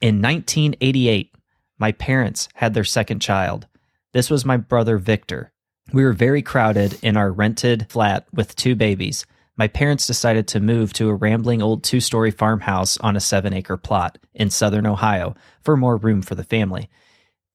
In 0.00 0.22
1988, 0.22 1.34
my 1.78 1.92
parents 1.92 2.48
had 2.54 2.74
their 2.74 2.84
second 2.84 3.20
child. 3.20 3.66
This 4.12 4.30
was 4.30 4.44
my 4.44 4.56
brother 4.56 4.98
Victor. 4.98 5.52
We 5.92 6.04
were 6.04 6.12
very 6.12 6.42
crowded 6.42 6.98
in 7.02 7.16
our 7.16 7.32
rented 7.32 7.86
flat 7.90 8.26
with 8.32 8.54
two 8.54 8.76
babies. 8.76 9.26
My 9.56 9.66
parents 9.66 10.06
decided 10.06 10.46
to 10.48 10.60
move 10.60 10.92
to 10.94 11.08
a 11.08 11.14
rambling 11.14 11.60
old 11.60 11.82
two 11.82 12.00
story 12.00 12.30
farmhouse 12.30 12.96
on 12.98 13.16
a 13.16 13.20
seven 13.20 13.52
acre 13.52 13.76
plot 13.76 14.16
in 14.32 14.50
southern 14.50 14.86
Ohio 14.86 15.34
for 15.62 15.76
more 15.76 15.96
room 15.96 16.22
for 16.22 16.36
the 16.36 16.44
family. 16.44 16.88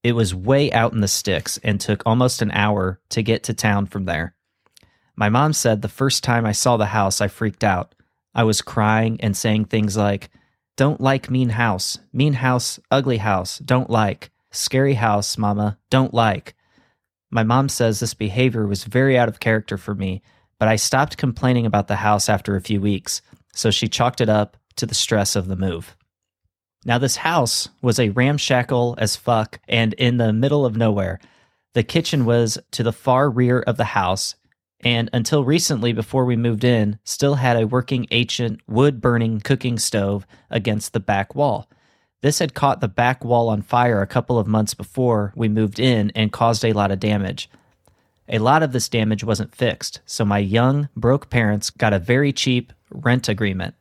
It 0.03 0.11
was 0.11 0.35
way 0.35 0.71
out 0.71 0.93
in 0.93 0.99
the 0.99 1.07
sticks 1.07 1.57
and 1.63 1.79
took 1.79 2.03
almost 2.05 2.41
an 2.41 2.51
hour 2.51 2.99
to 3.09 3.23
get 3.23 3.43
to 3.43 3.53
town 3.53 3.85
from 3.85 4.05
there. 4.05 4.35
My 5.15 5.29
mom 5.29 5.53
said 5.53 5.81
the 5.81 5.87
first 5.87 6.23
time 6.23 6.45
I 6.45 6.51
saw 6.51 6.75
the 6.75 6.87
house, 6.87 7.21
I 7.21 7.29
freaked 7.29 7.63
out. 7.63 7.95
I 8.35 8.43
was 8.43 8.61
crying 8.61 9.17
and 9.21 9.35
saying 9.35 9.65
things 9.65 9.95
like, 9.95 10.29
Don't 10.75 10.99
like 10.99 11.31
mean 11.31 11.49
house, 11.49 11.97
mean 12.11 12.33
house, 12.33 12.79
ugly 12.91 13.17
house, 13.17 13.59
don't 13.59 13.89
like, 13.89 14.29
scary 14.51 14.95
house, 14.95 15.37
mama, 15.37 15.79
don't 15.89 16.13
like. 16.13 16.53
My 17.35 17.43
mom 17.43 17.67
says 17.67 17.99
this 17.99 18.13
behavior 18.13 18.65
was 18.65 18.85
very 18.85 19.19
out 19.19 19.27
of 19.27 19.41
character 19.41 19.77
for 19.77 19.93
me, 19.93 20.21
but 20.57 20.69
I 20.69 20.77
stopped 20.77 21.17
complaining 21.17 21.65
about 21.65 21.89
the 21.89 21.97
house 21.97 22.29
after 22.29 22.55
a 22.55 22.61
few 22.61 22.79
weeks, 22.79 23.21
so 23.53 23.71
she 23.71 23.89
chalked 23.89 24.21
it 24.21 24.29
up 24.29 24.55
to 24.77 24.85
the 24.85 24.95
stress 24.95 25.35
of 25.35 25.47
the 25.47 25.57
move. 25.57 25.97
Now, 26.85 26.97
this 26.97 27.17
house 27.17 27.67
was 27.81 27.99
a 27.99 28.11
ramshackle 28.11 28.95
as 28.99 29.17
fuck 29.17 29.59
and 29.67 29.91
in 29.95 30.15
the 30.15 30.31
middle 30.31 30.65
of 30.65 30.77
nowhere. 30.77 31.19
The 31.73 31.83
kitchen 31.83 32.23
was 32.23 32.57
to 32.71 32.83
the 32.83 32.93
far 32.93 33.29
rear 33.29 33.59
of 33.59 33.75
the 33.75 33.83
house, 33.83 34.35
and 34.79 35.09
until 35.11 35.43
recently, 35.43 35.91
before 35.91 36.23
we 36.23 36.37
moved 36.37 36.63
in, 36.63 36.99
still 37.03 37.35
had 37.35 37.57
a 37.57 37.67
working 37.67 38.07
ancient 38.11 38.61
wood 38.65 39.01
burning 39.01 39.41
cooking 39.41 39.77
stove 39.77 40.25
against 40.49 40.93
the 40.93 41.01
back 41.01 41.35
wall. 41.35 41.69
This 42.25 42.39
had 42.39 42.55
caught 42.55 42.81
the 42.81 42.87
back 42.87 43.23
wall 43.23 43.49
on 43.49 43.61
fire 43.61 44.01
a 44.01 44.07
couple 44.07 44.39
of 44.39 44.47
months 44.47 44.73
before 44.73 45.31
we 45.35 45.47
moved 45.47 45.79
in 45.79 46.11
and 46.15 46.31
caused 46.31 46.65
a 46.65 46.73
lot 46.73 46.89
of 46.89 46.99
damage. 46.99 47.51
A 48.27 48.39
lot 48.39 48.63
of 48.63 48.71
this 48.71 48.89
damage 48.89 49.23
wasn't 49.23 49.53
fixed, 49.53 49.99
so 50.07 50.25
my 50.25 50.39
young, 50.39 50.89
broke 50.97 51.29
parents 51.29 51.69
got 51.69 51.93
a 51.93 51.99
very 51.99 52.33
cheap 52.33 52.73
rent 52.89 53.29
agreement. 53.29 53.75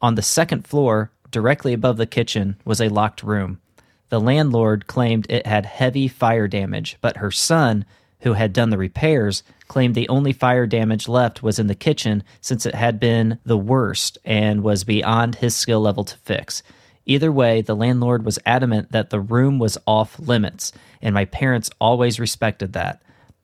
On 0.00 0.14
the 0.14 0.22
second 0.22 0.66
floor, 0.66 1.10
directly 1.30 1.74
above 1.74 1.98
the 1.98 2.06
kitchen, 2.06 2.56
was 2.64 2.80
a 2.80 2.88
locked 2.88 3.22
room. 3.22 3.60
The 4.08 4.22
landlord 4.22 4.86
claimed 4.86 5.26
it 5.28 5.46
had 5.46 5.66
heavy 5.66 6.08
fire 6.08 6.48
damage, 6.48 6.96
but 7.02 7.18
her 7.18 7.30
son, 7.30 7.84
who 8.20 8.32
had 8.32 8.54
done 8.54 8.70
the 8.70 8.78
repairs, 8.78 9.42
claimed 9.68 9.94
the 9.94 10.08
only 10.08 10.32
fire 10.32 10.66
damage 10.66 11.08
left 11.08 11.42
was 11.42 11.58
in 11.58 11.66
the 11.66 11.74
kitchen 11.74 12.24
since 12.40 12.64
it 12.64 12.74
had 12.74 12.98
been 12.98 13.38
the 13.44 13.58
worst 13.58 14.16
and 14.24 14.62
was 14.62 14.82
beyond 14.82 15.34
his 15.34 15.54
skill 15.54 15.82
level 15.82 16.04
to 16.04 16.16
fix. 16.16 16.62
Either 17.06 17.30
way, 17.30 17.62
the 17.62 17.76
landlord 17.76 18.24
was 18.24 18.38
adamant 18.44 18.90
that 18.90 19.10
the 19.10 19.20
room 19.20 19.58
was 19.58 19.78
off 19.86 20.18
limits, 20.18 20.72
and 21.00 21.14
my 21.14 21.24
parents 21.24 21.70
always 21.80 22.20
respected 22.20 22.72
that. 22.72 23.00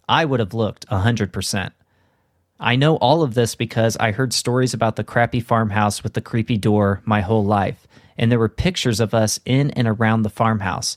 I 0.09 0.25
would 0.25 0.41
have 0.41 0.53
looked 0.53 0.85
a 0.87 0.99
100%. 0.99 1.71
I 2.59 2.77
know 2.77 2.97
all 2.97 3.23
of 3.23 3.35
this 3.35 3.55
because 3.55 3.97
I 3.97 4.13
heard 4.13 4.33
stories 4.33 4.75
about 4.75 4.97
the 4.97 5.05
crappy 5.05 5.41
farmhouse 5.41 6.03
with 6.03 6.15
the 6.15 6.21
creepy 6.21 6.59
door 6.59 7.03
my 7.05 7.21
whole 7.21 7.45
life, 7.45 7.89
and 8.17 8.31
there 8.31 8.39
were 8.39 8.49
pictures 8.49 9.01
of 9.01 9.15
us 9.15 9.41
in 9.45 9.71
and 9.71 9.89
around 9.89 10.23
the 10.23 10.31
farmhouse. 10.31 10.97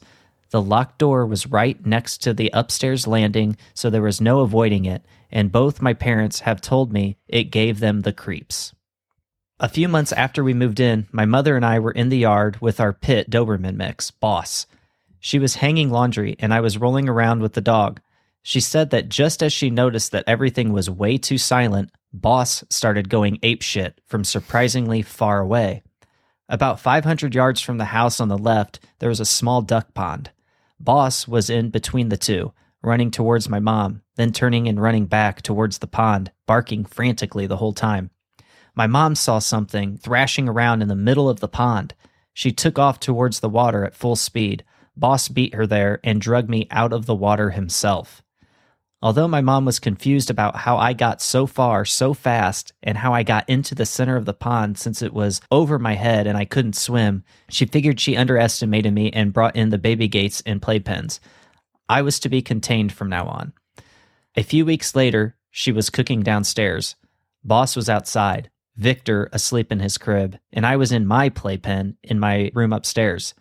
The 0.51 0.62
locked 0.62 1.00
door 1.00 1.25
was 1.25 1.48
right 1.48 1.84
next 1.84 2.19
to 2.19 2.34
the 2.36 2.51
upstairs 2.53 3.07
landing, 3.07 3.57
so 3.74 3.89
there 3.89 4.03
was 4.03 4.22
no 4.22 4.41
avoiding 4.41 4.86
it, 4.86 5.03
and 5.31 5.51
both 5.51 5.81
my 5.81 5.93
parents 5.93 6.41
have 6.41 6.62
told 6.62 6.93
me 6.93 7.17
it 7.27 7.45
gave 7.45 7.79
them 7.79 8.01
the 8.01 8.13
creeps. 8.13 8.75
A 9.57 9.69
few 9.69 9.88
months 9.88 10.12
after 10.12 10.43
we 10.43 10.53
moved 10.53 10.81
in, 10.81 11.07
my 11.13 11.24
mother 11.24 11.55
and 11.55 11.65
I 11.65 11.79
were 11.79 11.93
in 11.93 12.09
the 12.09 12.17
yard 12.17 12.59
with 12.59 12.81
our 12.81 12.91
pit 12.91 13.29
Doberman 13.29 13.77
mix, 13.77 14.12
Boss. 14.12 14.67
She 15.21 15.39
was 15.39 15.55
hanging 15.55 15.89
laundry, 15.89 16.35
and 16.39 16.53
I 16.53 16.59
was 16.59 16.77
rolling 16.77 17.07
around 17.07 17.41
with 17.41 17.53
the 17.53 17.62
dog. 17.62 18.01
She 18.43 18.59
said 18.59 18.89
that 18.89 19.07
just 19.07 19.41
as 19.41 19.53
she 19.53 19.69
noticed 19.69 20.12
that 20.12 20.25
everything 20.27 20.74
was 20.74 20.89
way 20.89 21.17
too 21.17 21.38
silent, 21.38 21.91
Boss 22.12 22.65
started 22.69 23.07
going 23.07 23.38
apeshit 23.38 23.93
from 24.05 24.25
surprisingly 24.25 25.01
far 25.01 25.39
away. 25.39 25.83
About 26.50 26.81
500 26.81 27.33
yards 27.33 27.62
from 27.62 27.77
the 27.77 27.85
house 27.85 28.19
on 28.19 28.27
the 28.27 28.38
left, 28.38 28.81
there 29.00 29.09
was 29.09 29.21
a 29.21 29.25
small 29.25 29.62
duck 29.62 29.93
pond. 29.93 30.31
Boss 30.81 31.29
was 31.29 31.50
in 31.50 31.69
between 31.69 32.09
the 32.09 32.17
two, 32.17 32.51
running 32.81 33.09
towards 33.09 33.47
my 33.47 33.62
mom, 33.62 34.01
then 34.15 34.33
turning 34.33 34.67
and 34.67 34.81
running 34.81 35.05
back 35.05 35.41
towards 35.41 35.77
the 35.77 35.88
pond, 35.88 36.33
barking 36.45 36.83
frantically 36.83 37.47
the 37.47 37.57
whole 37.57 37.74
time. 37.74 38.09
My 38.75 38.88
mom 38.88 39.15
saw 39.15 39.39
something 39.39 39.98
thrashing 39.98 40.50
around 40.50 40.82
in 40.82 40.89
the 40.89 40.96
middle 40.96 41.29
of 41.29 41.39
the 41.39 41.48
pond. 41.48 41.94
She 42.34 42.51
took 42.51 42.77
off 42.77 43.00
towards 43.00 43.39
the 43.39 43.50
water 43.50 43.86
at 43.86 43.96
full 43.96 44.17
speed. 44.17 44.63
Boss 44.98 45.29
beat 45.29 45.53
her 45.53 45.65
there 45.65 46.00
and 46.03 46.20
dragged 46.20 46.50
me 46.50 46.67
out 46.70 46.91
of 46.91 47.05
the 47.05 47.15
water 47.15 47.51
himself. 47.51 48.22
Although 49.01 49.27
my 49.27 49.41
mom 49.41 49.65
was 49.65 49.79
confused 49.79 50.29
about 50.29 50.55
how 50.55 50.77
I 50.77 50.94
got 50.94 51.22
so 51.22 51.46
far 51.46 51.86
so 51.86 52.13
fast 52.13 52.74
and 52.82 52.98
how 52.98 53.13
I 53.13 53.24
got 53.24 53.48
into 53.48 53.75
the 53.75 53.86
center 53.86 54.15
of 54.15 54.25
the 54.25 54.34
pond 54.34 54.77
since 54.77 55.01
it 55.01 55.13
was 55.13 55.41
over 55.51 55.77
my 55.77 55.94
head 55.94 56.27
and 56.27 56.38
I 56.38 56.46
couldn't 56.46 56.75
swim, 56.75 57.24
she 57.50 57.65
figured 57.65 58.00
she 58.00 58.17
underestimated 58.17 58.94
me 58.94 59.12
and 59.12 59.32
brought 59.32 59.55
in 59.55 59.70
the 59.70 59.77
baby 59.77 60.08
gates 60.08 60.41
and 60.46 60.62
playpens. 60.62 61.20
I 61.88 62.01
was 62.01 62.20
to 62.22 62.29
be 62.29 62.41
contained 62.41 62.94
from 62.94 63.10
now 63.10 63.27
on. 63.27 63.53
A 64.36 64.44
few 64.44 64.65
weeks 64.65 64.96
later, 64.96 65.36
she 65.51 65.72
was 65.72 65.89
cooking 65.89 66.24
downstairs. 66.24 66.96
Boss 67.44 67.75
was 67.75 67.88
outside, 67.88 68.50
Victor 68.77 69.29
asleep 69.32 69.72
in 69.72 69.79
his 69.79 69.98
crib, 69.98 70.38
and 70.51 70.65
I 70.65 70.75
was 70.75 70.91
in 70.91 71.08
my 71.08 71.29
playpen 71.29 71.98
in 72.03 72.20
my 72.20 72.51
room 72.53 72.74
upstairs. 72.74 73.34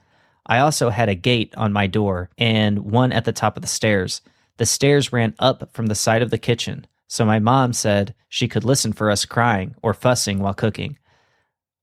I 0.47 0.59
also 0.59 0.91
had 0.91 1.09
a 1.09 1.15
gate 1.15 1.55
on 1.57 1.73
my 1.73 1.87
door 1.87 2.31
and 2.39 2.81
one 2.81 3.13
at 3.13 3.25
the 3.25 3.33
top 3.33 3.57
of 3.57 3.63
the 3.63 3.69
stairs. 3.69 4.21
The 4.59 4.67
stairs 4.67 5.13
ran 5.13 5.35
up 5.39 5.75
from 5.75 5.87
the 5.87 5.95
side 5.95 6.23
of 6.23 6.31
the 6.31 6.39
kitchen, 6.39 6.87
so 7.09 7.25
my 7.25 7.39
mom 7.39 7.73
said 7.73 8.15
she 8.29 8.47
could 8.47 8.65
listen 8.65 8.93
for 8.93 9.11
us 9.11 9.25
crying 9.25 9.75
or 9.83 9.95
fussing 9.95 10.39
while 10.39 10.55
cooking. 10.55 10.99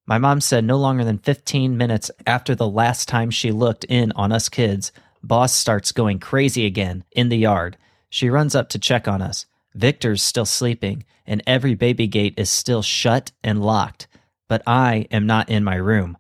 My 0.06 0.18
mom 0.18 0.42
said 0.42 0.64
no 0.64 0.78
longer 0.78 1.04
than 1.04 1.18
15 1.18 1.78
minutes 1.78 2.12
after 2.26 2.56
the 2.56 2.68
last 2.68 3.08
time 3.08 3.32
she 3.32 3.52
looked 3.52 3.84
in 3.86 4.12
on 4.14 4.32
us 4.32 4.50
kids, 4.50 4.92
Boss 5.24 5.54
starts 5.54 5.92
going 5.92 6.20
crazy 6.20 6.66
again 6.66 7.04
in 7.12 7.30
the 7.30 7.38
yard. 7.38 7.78
She 8.10 8.30
runs 8.30 8.56
up 8.56 8.70
to 8.70 8.80
check 8.80 9.08
on 9.08 9.22
us. 9.22 9.46
Victor's 9.74 10.22
still 10.22 10.46
sleeping, 10.46 11.06
and 11.26 11.42
every 11.48 11.76
baby 11.76 12.08
gate 12.08 12.34
is 12.38 12.50
still 12.50 12.82
shut 12.82 13.32
and 13.44 13.64
locked, 13.64 14.08
but 14.50 14.62
I 14.68 15.08
am 15.12 15.26
not 15.26 15.50
in 15.50 15.64
my 15.64 15.76
room. 15.76 16.18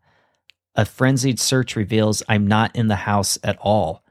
A 0.75 0.85
frenzied 0.85 1.39
search 1.39 1.75
reveals 1.75 2.23
I'm 2.29 2.47
not 2.47 2.75
in 2.75 2.87
the 2.87 2.95
house 2.95 3.37
at 3.43 3.57
all. 3.59 4.03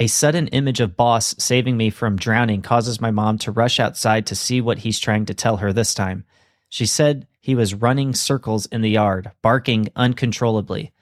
A 0.00 0.06
sudden 0.06 0.46
image 0.48 0.80
of 0.80 0.96
Boss 0.96 1.34
saving 1.38 1.76
me 1.76 1.90
from 1.90 2.16
drowning 2.16 2.62
causes 2.62 3.00
my 3.00 3.10
mom 3.10 3.38
to 3.38 3.50
rush 3.50 3.80
outside 3.80 4.26
to 4.26 4.36
see 4.36 4.60
what 4.60 4.78
he's 4.78 4.98
trying 4.98 5.26
to 5.26 5.34
tell 5.34 5.56
her 5.58 5.72
this 5.72 5.94
time. 5.94 6.24
She 6.68 6.86
said 6.86 7.26
he 7.40 7.54
was 7.54 7.74
running 7.74 8.14
circles 8.14 8.66
in 8.66 8.80
the 8.80 8.90
yard, 8.90 9.32
barking 9.42 9.88
uncontrollably. 9.96 10.92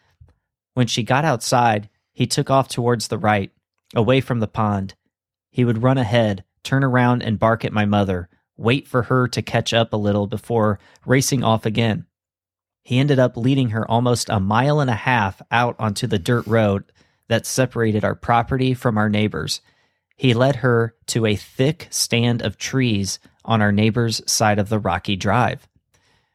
When 0.75 0.87
she 0.87 1.03
got 1.03 1.25
outside, 1.25 1.91
he 2.13 2.27
took 2.27 2.51
off 2.51 2.69
towards 2.69 3.09
the 3.09 3.19
right, 3.19 3.51
away 3.95 4.23
from 4.23 4.41
the 4.41 4.47
pond. 4.47 4.95
He 5.51 5.65
would 5.65 5.83
run 5.83 5.99
ahead, 5.99 6.45
turn 6.67 6.85
around, 6.85 7.23
and 7.23 7.39
bark 7.39 7.65
at 7.65 7.73
my 7.73 7.85
mother, 7.85 8.29
wait 8.57 8.89
for 8.89 9.05
her 9.05 9.29
to 9.29 9.43
catch 9.43 9.73
up 9.73 9.93
a 9.93 9.97
little 9.97 10.27
before 10.27 10.79
racing 11.05 11.43
off 11.43 11.65
again. 11.65 12.07
He 12.83 12.99
ended 12.99 13.19
up 13.19 13.37
leading 13.37 13.71
her 13.71 13.91
almost 13.91 14.29
a 14.29 14.41
mile 14.41 14.81
and 14.81 14.91
a 14.91 14.95
half 14.95 15.41
out 15.51 15.77
onto 15.79 16.07
the 16.07 16.19
dirt 16.19 16.47
road 16.47 16.85
that 17.29 17.47
separated 17.47 18.05
our 18.05 18.15
property 18.15 18.75
from 18.75 18.97
our 18.97 19.09
neighbors. 19.09 19.61
He 20.17 20.35
led 20.35 20.57
her 20.57 20.95
to 21.07 21.27
a 21.27 21.37
thick 21.37 21.89
stand 21.91 22.43
of 22.43 22.57
trees 22.57 23.19
on 23.45 23.61
our 23.61 23.73
neighbor's 23.73 24.21
side 24.31 24.59
of 24.59 24.69
the 24.69 24.79
rocky 24.79 25.17
drive. 25.17 25.69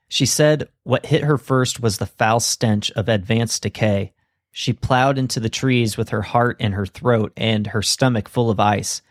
She 0.08 0.26
said 0.26 0.68
what 0.84 1.06
hit 1.06 1.24
her 1.24 1.38
first 1.38 1.80
was 1.80 1.98
the 1.98 2.06
foul 2.06 2.42
stench 2.42 2.92
of 2.92 3.08
advanced 3.08 3.64
decay. 3.64 4.14
She 4.52 4.74
plowed 4.74 5.18
into 5.18 5.40
the 5.40 5.50
trees 5.50 5.96
with 5.96 6.10
her 6.10 6.22
heart 6.22 6.60
in 6.60 6.74
her 6.74 6.86
throat 6.86 7.32
and 7.38 7.68
her 7.68 7.82
stomach 7.82 8.28
full 8.28 8.50
of 8.50 8.60
ice. 8.60 9.02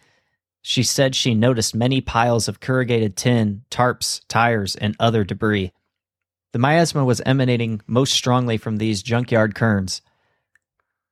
She 0.62 0.82
said 0.82 1.14
she 1.14 1.34
noticed 1.34 1.74
many 1.74 2.00
piles 2.00 2.48
of 2.48 2.60
corrugated 2.60 3.16
tin, 3.16 3.62
tarps, 3.70 4.20
tires, 4.28 4.76
and 4.76 4.94
other 5.00 5.24
debris. 5.24 5.72
The 6.52 6.58
miasma 6.58 7.04
was 7.04 7.22
emanating 7.24 7.80
most 7.86 8.12
strongly 8.12 8.56
from 8.56 8.76
these 8.76 9.02
junkyard 9.02 9.54
cairns. 9.54 10.02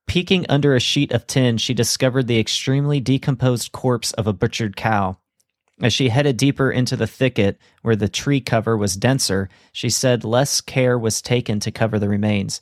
Peeking 0.06 0.46
under 0.48 0.74
a 0.74 0.80
sheet 0.80 1.12
of 1.12 1.26
tin, 1.26 1.58
she 1.58 1.74
discovered 1.74 2.26
the 2.26 2.40
extremely 2.40 2.98
decomposed 2.98 3.72
corpse 3.72 4.12
of 4.12 4.26
a 4.26 4.32
butchered 4.32 4.76
cow. 4.76 5.18
As 5.80 5.92
she 5.92 6.08
headed 6.08 6.36
deeper 6.36 6.72
into 6.72 6.96
the 6.96 7.06
thicket, 7.06 7.58
where 7.82 7.94
the 7.94 8.08
tree 8.08 8.40
cover 8.40 8.76
was 8.76 8.96
denser, 8.96 9.48
she 9.70 9.90
said 9.90 10.24
less 10.24 10.60
care 10.60 10.98
was 10.98 11.22
taken 11.22 11.60
to 11.60 11.70
cover 11.70 11.98
the 11.98 12.08
remains. 12.08 12.60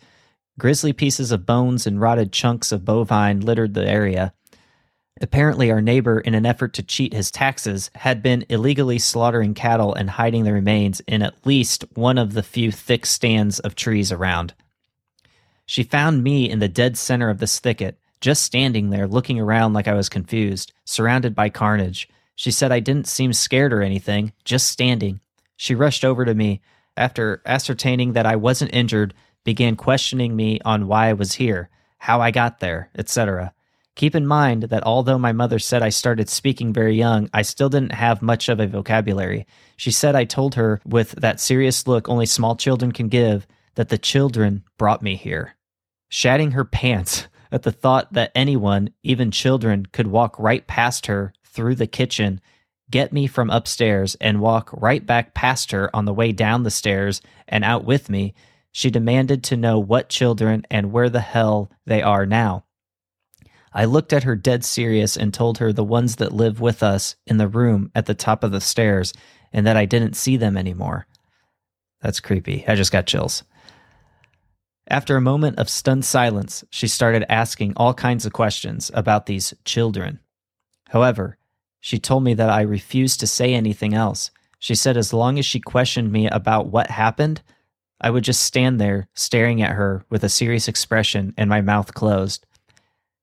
Grisly 0.58 0.92
pieces 0.92 1.32
of 1.32 1.46
bones 1.46 1.86
and 1.86 2.00
rotted 2.00 2.32
chunks 2.32 2.72
of 2.72 2.84
bovine 2.84 3.40
littered 3.40 3.74
the 3.74 3.88
area. 3.88 4.34
Apparently, 5.20 5.70
our 5.70 5.80
neighbor, 5.80 6.20
in 6.20 6.34
an 6.34 6.44
effort 6.44 6.74
to 6.74 6.82
cheat 6.82 7.14
his 7.14 7.30
taxes, 7.30 7.90
had 7.94 8.22
been 8.22 8.44
illegally 8.50 8.98
slaughtering 8.98 9.54
cattle 9.54 9.94
and 9.94 10.10
hiding 10.10 10.44
the 10.44 10.52
remains 10.52 11.00
in 11.00 11.22
at 11.22 11.46
least 11.46 11.84
one 11.94 12.18
of 12.18 12.34
the 12.34 12.42
few 12.42 12.70
thick 12.70 13.06
stands 13.06 13.58
of 13.60 13.74
trees 13.74 14.12
around. 14.12 14.52
She 15.64 15.82
found 15.82 16.22
me 16.22 16.48
in 16.48 16.58
the 16.58 16.68
dead 16.68 16.98
center 16.98 17.30
of 17.30 17.38
this 17.38 17.58
thicket, 17.58 17.98
just 18.20 18.42
standing 18.42 18.90
there 18.90 19.08
looking 19.08 19.40
around 19.40 19.72
like 19.72 19.88
I 19.88 19.94
was 19.94 20.10
confused, 20.10 20.72
surrounded 20.84 21.34
by 21.34 21.48
carnage. 21.48 22.08
She 22.34 22.50
said 22.50 22.70
I 22.70 22.80
didn't 22.80 23.08
seem 23.08 23.32
scared 23.32 23.72
or 23.72 23.80
anything, 23.80 24.32
just 24.44 24.68
standing. 24.68 25.20
She 25.56 25.74
rushed 25.74 26.04
over 26.04 26.26
to 26.26 26.34
me. 26.34 26.60
After 26.94 27.42
ascertaining 27.46 28.12
that 28.12 28.26
I 28.26 28.36
wasn't 28.36 28.74
injured, 28.74 29.14
began 29.44 29.76
questioning 29.76 30.36
me 30.36 30.60
on 30.64 30.86
why 30.86 31.08
I 31.08 31.14
was 31.14 31.34
here, 31.34 31.70
how 31.98 32.20
I 32.20 32.30
got 32.30 32.60
there, 32.60 32.90
etc. 32.96 33.54
Keep 33.96 34.14
in 34.14 34.26
mind 34.26 34.64
that 34.64 34.84
although 34.84 35.18
my 35.18 35.32
mother 35.32 35.58
said 35.58 35.82
I 35.82 35.88
started 35.88 36.28
speaking 36.28 36.72
very 36.72 36.94
young, 36.94 37.28
I 37.34 37.42
still 37.42 37.68
didn't 37.68 37.92
have 37.92 38.22
much 38.22 38.48
of 38.48 38.60
a 38.60 38.66
vocabulary. 38.66 39.46
She 39.76 39.90
said 39.90 40.14
I 40.14 40.24
told 40.24 40.54
her, 40.54 40.80
with 40.86 41.12
that 41.12 41.40
serious 41.40 41.86
look 41.86 42.08
only 42.08 42.26
small 42.26 42.56
children 42.56 42.92
can 42.92 43.08
give, 43.08 43.46
that 43.74 43.88
the 43.88 43.98
children 43.98 44.62
brought 44.78 45.02
me 45.02 45.16
here 45.16 45.56
shatting 46.08 46.52
her 46.52 46.64
pants 46.64 47.26
at 47.52 47.62
the 47.62 47.72
thought 47.72 48.12
that 48.12 48.32
anyone, 48.34 48.90
even 49.02 49.30
children, 49.30 49.86
could 49.86 50.06
walk 50.06 50.38
right 50.38 50.66
past 50.66 51.06
her 51.06 51.32
through 51.44 51.74
the 51.74 51.86
kitchen, 51.86 52.40
get 52.90 53.12
me 53.12 53.26
from 53.26 53.50
upstairs, 53.50 54.14
and 54.20 54.40
walk 54.40 54.70
right 54.72 55.06
back 55.06 55.32
past 55.32 55.70
her 55.70 55.94
on 55.94 56.04
the 56.04 56.12
way 56.12 56.32
down 56.32 56.62
the 56.64 56.70
stairs 56.70 57.20
and 57.48 57.64
out 57.64 57.84
with 57.84 58.10
me. 58.10 58.34
She 58.72 58.90
demanded 58.90 59.42
to 59.44 59.56
know 59.56 59.78
what 59.78 60.08
children 60.08 60.66
and 60.70 60.92
where 60.92 61.08
the 61.08 61.20
hell 61.20 61.70
they 61.86 62.02
are 62.02 62.26
now. 62.26 62.65
I 63.76 63.84
looked 63.84 64.14
at 64.14 64.22
her 64.22 64.36
dead 64.36 64.64
serious 64.64 65.18
and 65.18 65.34
told 65.34 65.58
her 65.58 65.70
the 65.70 65.84
ones 65.84 66.16
that 66.16 66.32
live 66.32 66.62
with 66.62 66.82
us 66.82 67.14
in 67.26 67.36
the 67.36 67.46
room 67.46 67.90
at 67.94 68.06
the 68.06 68.14
top 68.14 68.42
of 68.42 68.50
the 68.50 68.60
stairs 68.62 69.12
and 69.52 69.66
that 69.66 69.76
I 69.76 69.84
didn't 69.84 70.16
see 70.16 70.38
them 70.38 70.56
anymore. 70.56 71.06
That's 72.00 72.18
creepy. 72.18 72.64
I 72.66 72.74
just 72.74 72.90
got 72.90 73.06
chills. 73.06 73.44
After 74.88 75.14
a 75.14 75.20
moment 75.20 75.58
of 75.58 75.68
stunned 75.68 76.06
silence, 76.06 76.64
she 76.70 76.88
started 76.88 77.30
asking 77.30 77.74
all 77.76 77.92
kinds 77.92 78.24
of 78.24 78.32
questions 78.32 78.90
about 78.94 79.26
these 79.26 79.52
children. 79.66 80.20
However, 80.88 81.36
she 81.78 81.98
told 81.98 82.24
me 82.24 82.32
that 82.32 82.48
I 82.48 82.62
refused 82.62 83.20
to 83.20 83.26
say 83.26 83.52
anything 83.52 83.92
else. 83.92 84.30
She 84.58 84.74
said 84.74 84.96
as 84.96 85.12
long 85.12 85.38
as 85.38 85.44
she 85.44 85.60
questioned 85.60 86.10
me 86.10 86.28
about 86.28 86.68
what 86.68 86.88
happened, 86.88 87.42
I 88.00 88.08
would 88.08 88.24
just 88.24 88.40
stand 88.40 88.80
there 88.80 89.08
staring 89.12 89.60
at 89.60 89.72
her 89.72 90.02
with 90.08 90.24
a 90.24 90.30
serious 90.30 90.66
expression 90.66 91.34
and 91.36 91.50
my 91.50 91.60
mouth 91.60 91.92
closed. 91.92 92.45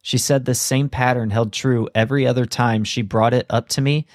She 0.06 0.18
said 0.18 0.44
this 0.44 0.60
same 0.60 0.90
pattern 0.90 1.30
held 1.30 1.54
true 1.54 1.88
every 1.96 2.28
other 2.28 2.46
time 2.46 2.84
she 2.84 3.02
brought 3.02 3.34
it 3.34 3.46
up 3.50 3.70
to 3.70 3.82
me, 3.82 4.06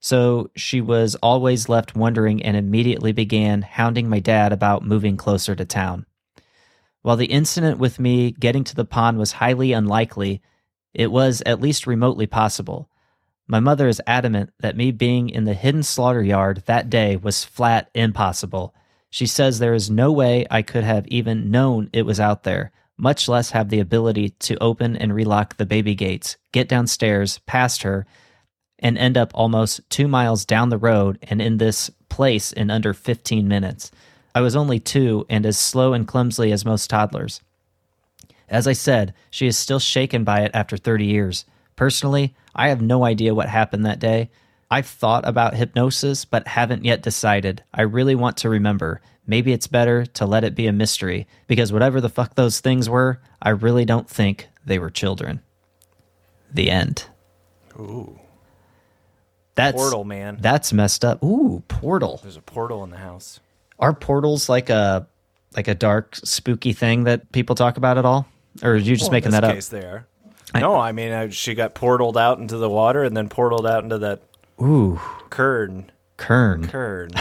so 0.00 0.50
she 0.56 0.80
was 0.80 1.14
always 1.22 1.68
left 1.68 1.94
wondering 1.94 2.42
and 2.42 2.56
immediately 2.56 3.12
began 3.12 3.62
hounding 3.62 4.08
my 4.08 4.18
dad 4.18 4.52
about 4.52 4.84
moving 4.84 5.16
closer 5.16 5.54
to 5.54 5.64
town. 5.64 6.06
While 7.02 7.14
the 7.14 7.26
incident 7.26 7.78
with 7.78 8.00
me 8.00 8.32
getting 8.32 8.64
to 8.64 8.74
the 8.74 8.84
pond 8.84 9.16
was 9.16 9.32
highly 9.32 9.72
unlikely, 9.72 10.42
it 10.92 11.12
was 11.12 11.40
at 11.46 11.60
least 11.60 11.86
remotely 11.86 12.26
possible. 12.26 12.90
My 13.46 13.60
mother 13.60 13.86
is 13.86 14.02
adamant 14.08 14.50
that 14.58 14.76
me 14.76 14.90
being 14.90 15.30
in 15.30 15.44
the 15.44 15.54
hidden 15.54 15.84
slaughter 15.84 16.22
yard 16.22 16.64
that 16.66 16.90
day 16.90 17.14
was 17.14 17.44
flat 17.44 17.90
impossible. 17.94 18.74
She 19.08 19.26
says 19.26 19.60
there 19.60 19.72
is 19.72 19.88
no 19.88 20.10
way 20.10 20.48
I 20.50 20.62
could 20.62 20.82
have 20.82 21.06
even 21.06 21.52
known 21.52 21.90
it 21.92 22.02
was 22.02 22.18
out 22.18 22.42
there, 22.42 22.72
much 22.98 23.28
less 23.28 23.52
have 23.52 23.68
the 23.68 23.80
ability 23.80 24.30
to 24.30 24.62
open 24.62 24.96
and 24.96 25.14
relock 25.14 25.56
the 25.56 25.64
baby 25.64 25.94
gates, 25.94 26.36
get 26.52 26.68
downstairs, 26.68 27.38
past 27.46 27.82
her, 27.82 28.06
and 28.78 28.98
end 28.98 29.16
up 29.16 29.30
almost 29.34 29.80
two 29.88 30.08
miles 30.08 30.44
down 30.44 30.68
the 30.68 30.78
road 30.78 31.18
and 31.22 31.40
in 31.40 31.56
this 31.56 31.90
place 32.08 32.52
in 32.52 32.70
under 32.70 32.92
15 32.92 33.48
minutes. 33.48 33.90
I 34.34 34.40
was 34.40 34.56
only 34.56 34.78
two 34.78 35.24
and 35.28 35.46
as 35.46 35.58
slow 35.58 35.92
and 35.94 36.06
clumsy 36.06 36.52
as 36.52 36.64
most 36.64 36.90
toddlers. 36.90 37.40
As 38.48 38.66
I 38.66 38.72
said, 38.72 39.14
she 39.30 39.46
is 39.46 39.56
still 39.56 39.78
shaken 39.78 40.24
by 40.24 40.40
it 40.40 40.50
after 40.54 40.76
30 40.76 41.06
years. 41.06 41.44
Personally, 41.76 42.34
I 42.54 42.68
have 42.68 42.80
no 42.80 43.04
idea 43.04 43.34
what 43.34 43.48
happened 43.48 43.86
that 43.86 44.00
day. 44.00 44.30
I've 44.70 44.86
thought 44.86 45.26
about 45.26 45.54
hypnosis, 45.54 46.24
but 46.24 46.46
haven't 46.46 46.84
yet 46.84 47.02
decided. 47.02 47.62
I 47.72 47.82
really 47.82 48.14
want 48.14 48.38
to 48.38 48.48
remember. 48.48 49.00
Maybe 49.28 49.52
it's 49.52 49.66
better 49.68 50.04
to 50.06 50.26
let 50.26 50.42
it 50.42 50.54
be 50.56 50.66
a 50.66 50.72
mystery, 50.72 51.28
because 51.46 51.72
whatever 51.72 52.00
the 52.00 52.08
fuck 52.08 52.34
those 52.34 52.58
things 52.60 52.88
were, 52.88 53.20
I 53.40 53.50
really 53.50 53.84
don't 53.84 54.08
think 54.08 54.48
they 54.66 54.78
were 54.80 54.90
children. 54.90 55.40
The 56.52 56.70
end. 56.70 57.04
Ooh. 57.78 58.18
That's 59.54 59.76
Portal, 59.76 60.04
man. 60.04 60.38
That's 60.40 60.72
messed 60.72 61.04
up. 61.04 61.22
Ooh, 61.22 61.62
portal. 61.68 62.20
There's 62.22 62.36
a 62.36 62.40
portal 62.42 62.82
in 62.84 62.90
the 62.90 62.96
house. 62.96 63.38
Are 63.78 63.92
portals 63.92 64.48
like 64.48 64.70
a 64.70 65.06
like 65.54 65.68
a 65.68 65.74
dark, 65.74 66.16
spooky 66.16 66.72
thing 66.72 67.04
that 67.04 67.30
people 67.32 67.54
talk 67.54 67.76
about 67.76 67.98
at 67.98 68.04
all, 68.04 68.26
or 68.62 68.72
are 68.72 68.76
you 68.76 68.94
just 68.96 69.10
Well, 69.10 69.12
making 69.12 69.28
in 69.28 69.32
that 69.32 69.40
this 69.42 69.48
up? 69.48 69.54
case 69.54 69.68
there. 69.68 70.06
I- 70.54 70.60
no, 70.60 70.76
I 70.76 70.92
mean 70.92 71.12
uh, 71.12 71.28
she 71.28 71.54
got 71.54 71.74
portaled 71.74 72.16
out 72.16 72.38
into 72.38 72.56
the 72.56 72.68
water 72.70 73.02
and 73.04 73.14
then 73.16 73.28
portaled 73.28 73.68
out 73.68 73.82
into 73.84 73.98
that 73.98 74.22
Ooh, 74.62 74.98
cairn. 75.30 75.90
Cairn. 76.16 76.66
Cairn. 76.68 77.10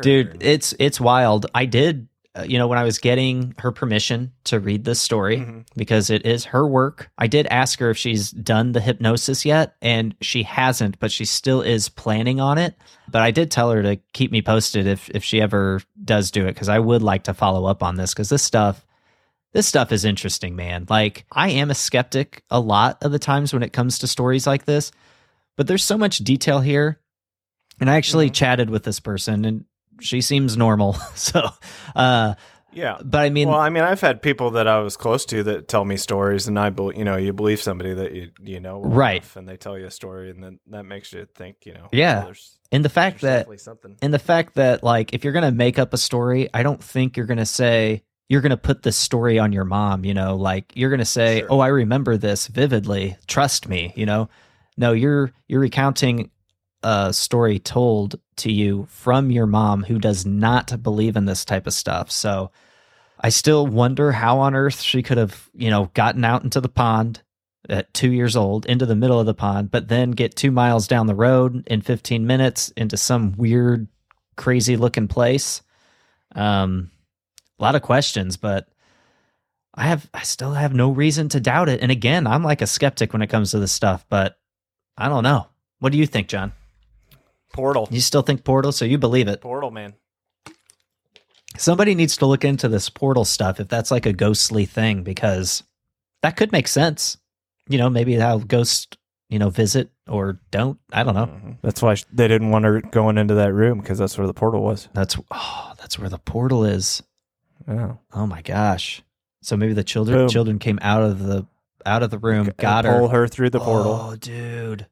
dude 0.00 0.36
it's 0.42 0.74
it's 0.78 1.00
wild 1.00 1.46
i 1.54 1.64
did 1.64 2.06
uh, 2.36 2.42
you 2.46 2.58
know 2.58 2.68
when 2.68 2.78
i 2.78 2.84
was 2.84 2.98
getting 2.98 3.54
her 3.58 3.72
permission 3.72 4.32
to 4.44 4.60
read 4.60 4.84
this 4.84 5.00
story 5.00 5.38
Mm-hmm. 5.38 5.60
because 5.76 6.10
it 6.10 6.24
is 6.24 6.44
her 6.46 6.66
work 6.66 7.10
i 7.18 7.26
did 7.26 7.46
ask 7.48 7.78
her 7.80 7.90
if 7.90 7.98
she's 7.98 8.30
done 8.30 8.72
the 8.72 8.80
hypnosis 8.80 9.44
yet 9.44 9.74
and 9.82 10.14
she 10.20 10.42
hasn't 10.44 10.98
but 11.00 11.10
she 11.10 11.24
still 11.24 11.60
is 11.60 11.88
planning 11.88 12.40
on 12.40 12.56
it 12.58 12.76
but 13.08 13.20
i 13.22 13.30
did 13.30 13.50
tell 13.50 13.70
her 13.72 13.82
to 13.82 13.96
keep 14.12 14.30
me 14.30 14.42
posted 14.42 14.86
if 14.86 15.08
if 15.10 15.24
she 15.24 15.40
ever 15.40 15.80
does 16.04 16.30
do 16.30 16.46
it 16.46 16.54
because 16.54 16.68
i 16.68 16.78
would 16.78 17.02
like 17.02 17.24
to 17.24 17.34
follow 17.34 17.66
up 17.66 17.82
on 17.82 17.96
this 17.96 18.12
because 18.14 18.28
this 18.28 18.42
stuff 18.42 18.86
this 19.52 19.66
stuff 19.66 19.90
is 19.90 20.04
interesting 20.04 20.54
man 20.54 20.86
like 20.88 21.24
i 21.32 21.50
am 21.50 21.70
a 21.70 21.74
skeptic 21.74 22.44
a 22.50 22.60
lot 22.60 22.96
of 23.02 23.10
the 23.10 23.18
times 23.18 23.52
when 23.52 23.64
it 23.64 23.72
comes 23.72 23.98
to 23.98 24.06
stories 24.06 24.46
like 24.46 24.64
this 24.66 24.92
but 25.56 25.66
there's 25.66 25.82
so 25.84 25.98
much 25.98 26.18
detail 26.18 26.60
here 26.60 27.00
and 27.80 27.90
i 27.90 27.96
actually 27.96 28.30
Mhm. 28.30 28.34
chatted 28.34 28.70
with 28.70 28.84
this 28.84 29.00
person 29.00 29.44
and 29.44 29.64
she 30.00 30.20
seems 30.20 30.56
normal 30.56 30.92
so 31.14 31.48
uh 31.94 32.34
Yeah. 32.72 32.98
but 33.04 33.18
i 33.22 33.30
mean 33.30 33.48
well, 33.48 33.58
I 33.58 33.68
mean, 33.70 33.82
I've 33.82 34.00
had 34.00 34.22
people 34.22 34.52
that 34.52 34.66
I 34.68 34.78
was 34.80 34.96
close 34.96 35.24
to 35.26 35.42
that 35.44 35.66
tell 35.68 35.84
me 35.84 35.96
stories, 35.96 36.46
and 36.48 36.58
I, 36.58 36.70
bel 36.70 36.92
you 36.92 37.04
know, 37.04 37.16
you 37.16 37.32
believe 37.32 37.60
somebody 37.60 37.94
that 37.94 38.12
you 38.14 38.30
you 38.42 38.60
know, 38.60 38.80
Right. 38.80 39.24
and 39.36 39.48
they 39.48 39.56
tell 39.56 39.76
you 39.78 39.86
a 39.86 39.90
story, 39.90 40.30
and 40.30 40.42
then 40.42 40.60
that 40.68 40.84
makes 40.84 41.12
you 41.12 41.26
think, 41.34 41.56
you 41.66 41.74
know, 41.74 41.88
Yeah. 41.92 42.16
well, 42.18 42.24
there's, 42.26 42.58
and 42.72 42.84
the 42.84 42.88
fact 42.88 43.22
that 43.22 43.48
and 44.02 44.14
the 44.14 44.18
fact 44.20 44.54
that 44.54 44.82
like 44.84 45.12
if 45.14 45.24
you're 45.24 45.32
gonna 45.32 45.50
make 45.50 45.78
up 45.80 45.92
a 45.92 45.98
story 45.98 46.48
i 46.54 46.62
don't 46.62 46.82
think 46.82 47.16
you're 47.16 47.26
gonna 47.26 47.44
say 47.44 48.02
you're 48.28 48.40
gonna 48.42 48.56
put 48.56 48.84
this 48.84 48.96
story 48.96 49.40
on 49.40 49.52
your 49.52 49.64
mom 49.64 50.04
you 50.04 50.14
know 50.14 50.36
like 50.36 50.70
you're 50.76 50.90
gonna 50.90 51.04
say 51.04 51.40
Sure. 51.40 51.48
oh 51.50 51.58
i 51.58 51.66
remember 51.66 52.16
this 52.16 52.46
vividly 52.46 53.16
trust 53.26 53.68
me 53.68 53.92
you 53.96 54.06
know 54.06 54.28
no 54.76 54.92
you're 54.92 55.32
you're 55.48 55.58
recounting 55.60 56.30
a 56.82 57.12
story 57.12 57.58
told 57.58 58.18
to 58.36 58.50
you 58.50 58.86
from 58.88 59.30
your 59.30 59.46
mom 59.46 59.82
who 59.84 59.98
does 59.98 60.24
not 60.24 60.82
believe 60.82 61.16
in 61.16 61.26
this 61.26 61.44
type 61.44 61.66
of 61.66 61.74
stuff 61.74 62.10
so 62.10 62.50
i 63.20 63.28
still 63.28 63.66
wonder 63.66 64.12
how 64.12 64.38
on 64.38 64.54
earth 64.54 64.80
she 64.80 65.02
could 65.02 65.18
have 65.18 65.50
you 65.54 65.70
know 65.70 65.90
gotten 65.94 66.24
out 66.24 66.42
into 66.42 66.60
the 66.60 66.68
pond 66.68 67.22
at 67.68 67.92
two 67.92 68.10
years 68.10 68.36
old 68.36 68.64
into 68.66 68.86
the 68.86 68.96
middle 68.96 69.20
of 69.20 69.26
the 69.26 69.34
pond 69.34 69.70
but 69.70 69.88
then 69.88 70.10
get 70.10 70.34
two 70.34 70.50
miles 70.50 70.88
down 70.88 71.06
the 71.06 71.14
road 71.14 71.62
in 71.66 71.80
15 71.80 72.26
minutes 72.26 72.70
into 72.70 72.96
some 72.96 73.32
weird 73.36 73.86
crazy 74.40 74.76
looking 74.76 75.06
place. 75.06 75.60
Um, 76.34 76.90
a 77.58 77.62
lot 77.62 77.74
of 77.74 77.82
questions, 77.82 78.38
but 78.38 78.66
I 79.74 79.84
have 79.84 80.08
I 80.14 80.22
still 80.22 80.52
have 80.52 80.74
no 80.74 80.90
reason 80.90 81.28
to 81.30 81.40
doubt 81.40 81.68
it. 81.68 81.80
And 81.82 81.92
again, 81.92 82.26
I'm 82.26 82.42
like 82.42 82.62
a 82.62 82.66
skeptic 82.66 83.12
when 83.12 83.22
it 83.22 83.28
comes 83.28 83.50
to 83.50 83.58
this 83.58 83.70
stuff, 83.70 84.04
but 84.08 84.38
I 84.96 85.08
don't 85.08 85.22
know. 85.22 85.46
What 85.78 85.92
do 85.92 85.98
you 85.98 86.06
think, 86.06 86.28
John? 86.28 86.52
Portal. 87.52 87.88
You 87.90 88.00
still 88.00 88.22
think 88.22 88.44
portal, 88.44 88.72
so 88.72 88.84
you 88.84 88.98
believe 88.98 89.28
it? 89.28 89.40
Portal, 89.40 89.70
man. 89.70 89.94
Somebody 91.56 91.94
needs 91.94 92.16
to 92.18 92.26
look 92.26 92.44
into 92.44 92.68
this 92.68 92.88
portal 92.88 93.24
stuff 93.24 93.58
if 93.60 93.68
that's 93.68 93.90
like 93.90 94.06
a 94.06 94.12
ghostly 94.12 94.66
thing 94.66 95.02
because 95.02 95.62
that 96.22 96.36
could 96.36 96.52
make 96.52 96.68
sense. 96.68 97.16
You 97.68 97.78
know, 97.78 97.90
maybe 97.90 98.14
how 98.14 98.38
ghosts, 98.38 98.96
you 99.28 99.38
know, 99.38 99.50
visit 99.50 99.90
or 100.08 100.38
don't. 100.50 100.78
I 100.92 101.02
don't 101.02 101.14
know. 101.14 101.26
Mhm. 101.26 101.56
That's 101.62 101.82
why 101.82 101.96
they 102.12 102.28
didn't 102.28 102.50
want 102.50 102.64
her 102.64 102.80
going 102.80 103.18
into 103.18 103.34
that 103.34 103.52
room 103.52 103.80
because 103.80 103.98
that's 103.98 104.16
where 104.16 104.26
the 104.26 104.34
portal 104.34 104.62
was. 104.62 104.88
That's 104.94 105.16
oh, 105.30 105.72
that's 105.78 105.98
where 105.98 106.08
the 106.08 106.18
portal 106.18 106.64
is. 106.64 107.02
Yeah. 107.68 107.94
Oh 108.12 108.26
my 108.26 108.42
gosh. 108.42 109.02
So 109.42 109.56
maybe 109.56 109.72
the 109.72 109.84
children 109.84 110.18
Boom. 110.18 110.28
children 110.28 110.58
came 110.58 110.78
out 110.82 111.02
of 111.02 111.18
the 111.24 111.46
out 111.84 112.02
of 112.02 112.10
the 112.10 112.18
room, 112.18 112.50
got 112.58 112.84
her. 112.84 112.98
Pull 112.98 113.08
her 113.08 113.26
through 113.26 113.50
the 113.50 113.60
portal. 113.60 113.92
Oh, 114.12 114.16
dude. 114.16 114.86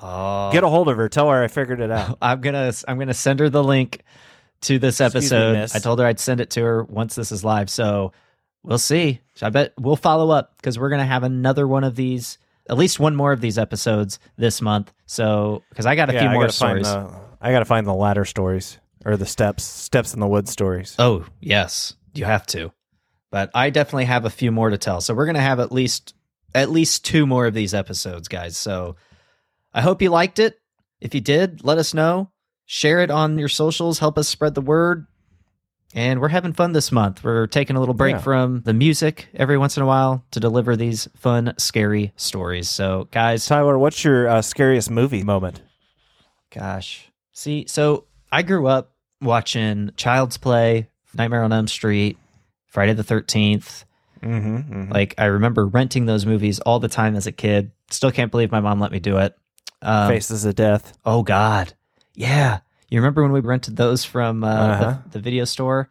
Oh. 0.00 0.50
Get 0.52 0.62
a 0.62 0.66
oh. 0.66 0.70
hold 0.70 0.88
of 0.88 0.96
her. 0.96 1.08
Tell 1.08 1.28
her 1.30 1.42
I 1.42 1.48
figured 1.48 1.80
it 1.80 1.90
out. 1.90 2.18
I'm 2.22 2.40
gonna 2.40 2.72
I'm 2.88 2.98
gonna 2.98 3.14
send 3.14 3.40
her 3.40 3.50
the 3.50 3.62
link 3.62 4.02
to 4.62 4.78
this 4.78 5.00
Excuse 5.00 5.30
me, 5.30 5.36
episode. 5.38 5.76
I 5.76 5.80
told 5.80 5.98
her 6.00 6.06
I'd 6.06 6.20
send 6.20 6.40
it 6.40 6.50
to 6.50 6.62
her 6.62 6.84
once 6.84 7.14
this 7.14 7.30
is 7.32 7.44
live. 7.44 7.70
So 7.70 8.12
we'll 8.62 8.78
see. 8.78 9.20
I 9.42 9.50
bet 9.50 9.74
we'll 9.78 9.96
follow 9.96 10.30
up 10.30 10.56
because 10.56 10.78
we're 10.78 10.90
gonna 10.90 11.04
have 11.04 11.22
another 11.22 11.66
one 11.68 11.84
of 11.84 11.96
these, 11.96 12.38
at 12.68 12.76
least 12.76 12.98
one 12.98 13.14
more 13.14 13.32
of 13.32 13.40
these 13.40 13.58
episodes 13.58 14.18
this 14.36 14.60
month. 14.60 14.92
So 15.06 15.62
because 15.70 15.86
I 15.86 15.94
got 15.94 16.10
a 16.10 16.14
Yeah, 16.14 16.20
few 16.20 16.28
I 16.28 16.34
more 16.34 16.48
stories. 16.48 16.86
the. 16.86 17.10
I 17.40 17.52
gotta 17.52 17.66
find 17.66 17.86
the 17.86 17.94
ladder 17.94 18.24
stories 18.24 18.78
or 19.04 19.16
the 19.16 19.26
steps, 19.26 19.64
steps 19.64 20.14
in 20.14 20.20
the 20.20 20.26
woods 20.26 20.50
stories. 20.50 20.96
Oh 20.98 21.24
yes, 21.40 21.94
you 22.14 22.24
have 22.24 22.46
to. 22.48 22.72
But 23.30 23.50
I 23.54 23.70
definitely 23.70 24.04
have 24.06 24.24
a 24.24 24.30
few 24.30 24.50
more 24.50 24.70
to 24.70 24.78
tell. 24.78 25.00
So 25.00 25.12
we're 25.14 25.26
gonna 25.26 25.40
have 25.40 25.60
at 25.60 25.70
least 25.72 26.14
at 26.54 26.70
least 26.70 27.04
two 27.04 27.26
more 27.26 27.46
of 27.46 27.54
these 27.54 27.74
episodes, 27.74 28.28
guys. 28.28 28.56
So 28.56 28.96
I 29.74 29.80
hope 29.82 30.00
you 30.00 30.08
liked 30.10 30.38
it. 30.38 30.58
If 31.00 31.14
you 31.14 31.20
did, 31.20 31.64
let 31.64 31.78
us 31.78 31.92
know. 31.92 32.30
Share 32.64 33.00
it 33.00 33.10
on 33.10 33.38
your 33.38 33.48
socials. 33.48 33.98
Help 33.98 34.16
us 34.16 34.28
spread 34.28 34.54
the 34.54 34.60
word. 34.60 35.06
And 35.96 36.20
we're 36.20 36.28
having 36.28 36.52
fun 36.52 36.72
this 36.72 36.90
month. 36.90 37.22
We're 37.22 37.46
taking 37.46 37.76
a 37.76 37.80
little 37.80 37.94
break 37.94 38.14
Yeah. 38.16 38.20
from 38.22 38.62
the 38.62 38.72
music 38.72 39.28
every 39.34 39.58
once 39.58 39.76
in 39.76 39.82
a 39.82 39.86
while 39.86 40.24
to 40.32 40.40
deliver 40.40 40.74
these 40.76 41.08
fun, 41.16 41.54
scary 41.58 42.12
stories. 42.16 42.68
So, 42.68 43.08
guys, 43.12 43.46
Tyler, 43.46 43.78
what's 43.78 44.02
your 44.02 44.28
uh, 44.28 44.42
scariest 44.42 44.90
movie 44.90 45.22
moment? 45.22 45.62
Gosh. 46.50 47.10
See, 47.32 47.66
so 47.68 48.06
I 48.32 48.42
grew 48.42 48.66
up 48.66 48.92
watching 49.20 49.90
Child's 49.96 50.36
Play, 50.36 50.88
Nightmare 51.14 51.42
on 51.44 51.52
Elm 51.52 51.68
Street, 51.68 52.18
Friday 52.66 52.92
the 52.94 53.04
13th. 53.04 53.84
Mm-hmm, 54.22 54.90
Like, 54.92 55.14
I 55.18 55.26
remember 55.26 55.66
renting 55.66 56.06
those 56.06 56.24
movies 56.26 56.58
all 56.60 56.80
the 56.80 56.88
time 56.88 57.14
as 57.14 57.26
a 57.26 57.32
kid. 57.32 57.70
Still 57.90 58.10
can't 58.10 58.30
believe 58.30 58.50
my 58.50 58.60
mom 58.60 58.80
let 58.80 58.90
me 58.92 58.98
do 58.98 59.18
it. 59.18 59.36
Um, 59.82 60.08
Faces 60.08 60.44
of 60.44 60.54
Death. 60.54 60.96
Oh, 61.04 61.22
God. 61.22 61.74
Yeah. 62.14 62.60
You 62.88 62.98
remember 63.00 63.22
when 63.22 63.32
we 63.32 63.40
rented 63.40 63.76
those 63.76 64.04
from 64.04 64.42
uh, 64.44 64.48
Uh-huh. 64.48 64.84
the, 65.04 65.10
the 65.10 65.18
video 65.20 65.44
store? 65.44 65.90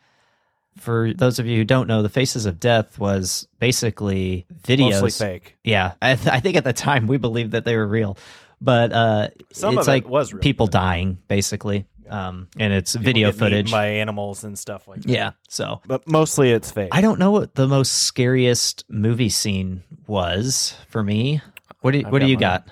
for 0.79 1.13
those 1.13 1.37
of 1.37 1.45
you 1.45 1.57
who 1.57 1.63
don't 1.63 1.87
know, 1.87 2.01
The 2.01 2.09
Faces 2.09 2.47
of 2.47 2.59
Death 2.59 2.97
was 2.97 3.47
basically 3.59 4.47
videos. 4.63 5.01
Mostly 5.01 5.11
fake. 5.11 5.55
Yeah, 5.63 5.93
I, 6.01 6.15
th- 6.15 6.27
I 6.27 6.39
think 6.39 6.57
at 6.57 6.63
the 6.63 6.73
time 6.73 7.05
we 7.05 7.17
believed 7.17 7.51
that 7.51 7.63
they 7.63 7.75
were 7.75 7.85
real, 7.85 8.17
but 8.59 8.91
uh, 8.91 9.27
Some 9.51 9.77
it's 9.77 9.87
of 9.87 9.87
it 9.87 9.91
like 9.91 10.09
was 10.09 10.33
real, 10.33 10.41
people 10.41 10.65
dying 10.65 11.19
basically, 11.27 11.85
um, 12.09 12.47
and 12.57 12.73
it's 12.73 12.93
People 12.93 13.05
video 13.05 13.31
footage. 13.31 13.71
by 13.71 13.85
animals 13.85 14.43
and 14.43 14.57
stuff 14.57 14.87
like 14.87 15.01
that. 15.03 15.09
yeah, 15.09 15.31
so 15.47 15.79
But 15.85 16.07
mostly 16.07 16.49
it's 16.51 16.71
fake. 16.71 16.89
I 16.91 17.01
don't 17.01 17.19
know 17.19 17.29
what 17.29 17.53
the 17.53 17.67
most 17.67 17.91
scariest 17.93 18.83
movie 18.89 19.29
scene 19.29 19.83
was 20.07 20.75
for 20.89 21.03
me. 21.03 21.39
What 21.81 21.91
do 21.91 21.99
I've 22.03 22.11
what 22.11 22.19
do 22.19 22.25
you 22.25 22.35
mine. 22.37 22.39
got? 22.41 22.67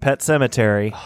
Pet 0.00 0.20
Sematary. 0.20 0.96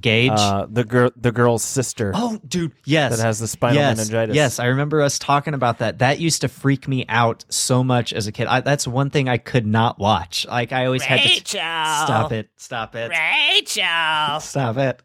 Gage. 0.00 0.32
Uh, 0.34 0.66
the 0.68 0.82
girl, 0.82 1.10
the 1.14 1.30
girl's 1.30 1.62
sister 1.62 2.10
oh, 2.16 2.40
dude, 2.48 2.72
yes. 2.84 3.16
that 3.16 3.24
has 3.24 3.38
the 3.38 3.46
spinal 3.46 3.76
yes, 3.76 3.96
meningitis. 3.96 4.34
Yes, 4.34 4.58
I 4.58 4.66
remember 4.66 5.00
us 5.00 5.20
talking 5.20 5.54
about 5.54 5.78
that. 5.78 6.00
That 6.00 6.18
used 6.18 6.40
to 6.40 6.48
freak 6.48 6.88
me 6.88 7.04
out 7.08 7.44
so 7.48 7.84
much 7.84 8.12
as 8.12 8.26
a 8.26 8.32
kid. 8.32 8.48
I, 8.48 8.60
that's 8.60 8.88
one 8.88 9.10
thing 9.10 9.28
I 9.28 9.38
could 9.38 9.64
not 9.64 10.00
watch. 10.00 10.48
Like 10.48 10.72
I 10.72 10.86
always 10.86 11.04
had 11.04 11.20
to 11.20 11.28
Rachel. 11.28 11.60
stop 11.60 12.32
it, 12.32 12.50
stop 12.56 12.96
it, 12.96 13.12
Rachel. 13.12 14.40
stop 14.40 14.78
it. 14.78 15.00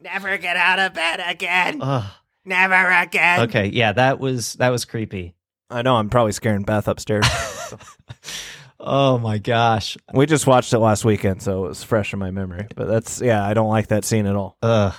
Never 0.00 0.38
get 0.38 0.56
out 0.56 0.78
of 0.78 0.94
bed 0.94 1.20
again. 1.26 1.80
Ugh. 1.82 2.04
Never 2.44 2.90
again. 2.90 3.40
Okay, 3.48 3.66
yeah, 3.66 3.92
that 3.92 4.20
was 4.20 4.52
that 4.54 4.68
was 4.68 4.84
creepy. 4.84 5.34
I 5.70 5.82
know. 5.82 5.96
I'm 5.96 6.08
probably 6.08 6.32
scaring 6.32 6.62
Beth 6.62 6.88
upstairs. 6.88 7.26
Oh 8.80 9.18
my 9.18 9.38
gosh. 9.38 9.96
we 10.14 10.26
just 10.26 10.46
watched 10.46 10.72
it 10.72 10.78
last 10.78 11.04
weekend, 11.04 11.42
so 11.42 11.64
it 11.64 11.68
was 11.68 11.82
fresh 11.82 12.12
in 12.12 12.18
my 12.18 12.30
memory. 12.30 12.66
But 12.76 12.88
that's 12.88 13.20
yeah, 13.20 13.44
I 13.44 13.54
don't 13.54 13.68
like 13.68 13.88
that 13.88 14.04
scene 14.04 14.26
at 14.26 14.36
all. 14.36 14.56
Ugh. 14.62 14.94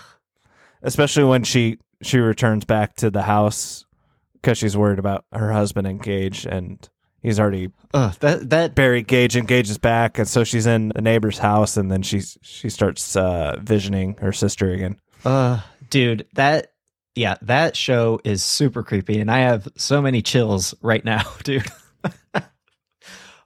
Especially 0.81 1.23
when 1.23 1.43
she 1.43 1.79
she 2.01 2.19
returns 2.19 2.65
back 2.65 2.95
to 2.97 3.09
the 3.09 3.21
house 3.23 3.85
because 4.33 4.57
she's 4.57 4.75
worried 4.77 4.99
about 4.99 5.25
her 5.31 5.51
husband 5.51 5.87
and 5.87 6.01
Gage, 6.01 6.45
and 6.45 6.87
he's 7.21 7.39
already 7.39 7.71
Ugh. 7.93 8.13
That 8.19 8.49
that 8.49 8.75
buried 8.75 9.07
Gage, 9.07 9.35
and 9.35 9.47
Gage 9.47 9.69
is 9.69 9.77
back, 9.77 10.17
and 10.17 10.27
so 10.27 10.43
she's 10.43 10.65
in 10.65 10.89
the 10.89 11.01
neighbor's 11.01 11.37
house, 11.39 11.77
and 11.77 11.91
then 11.91 12.01
she's 12.01 12.37
she 12.41 12.69
starts 12.69 13.15
uh, 13.15 13.57
visioning 13.61 14.15
her 14.19 14.33
sister 14.33 14.71
again. 14.71 14.97
uh 15.25 15.61
dude, 15.89 16.27
that 16.33 16.73
yeah, 17.15 17.35
that 17.41 17.75
show 17.75 18.19
is 18.23 18.43
super 18.43 18.83
creepy 18.83 19.19
and 19.19 19.29
I 19.29 19.39
have 19.39 19.67
so 19.75 20.01
many 20.01 20.21
chills 20.21 20.73
right 20.81 21.03
now, 21.03 21.23
dude. 21.43 21.65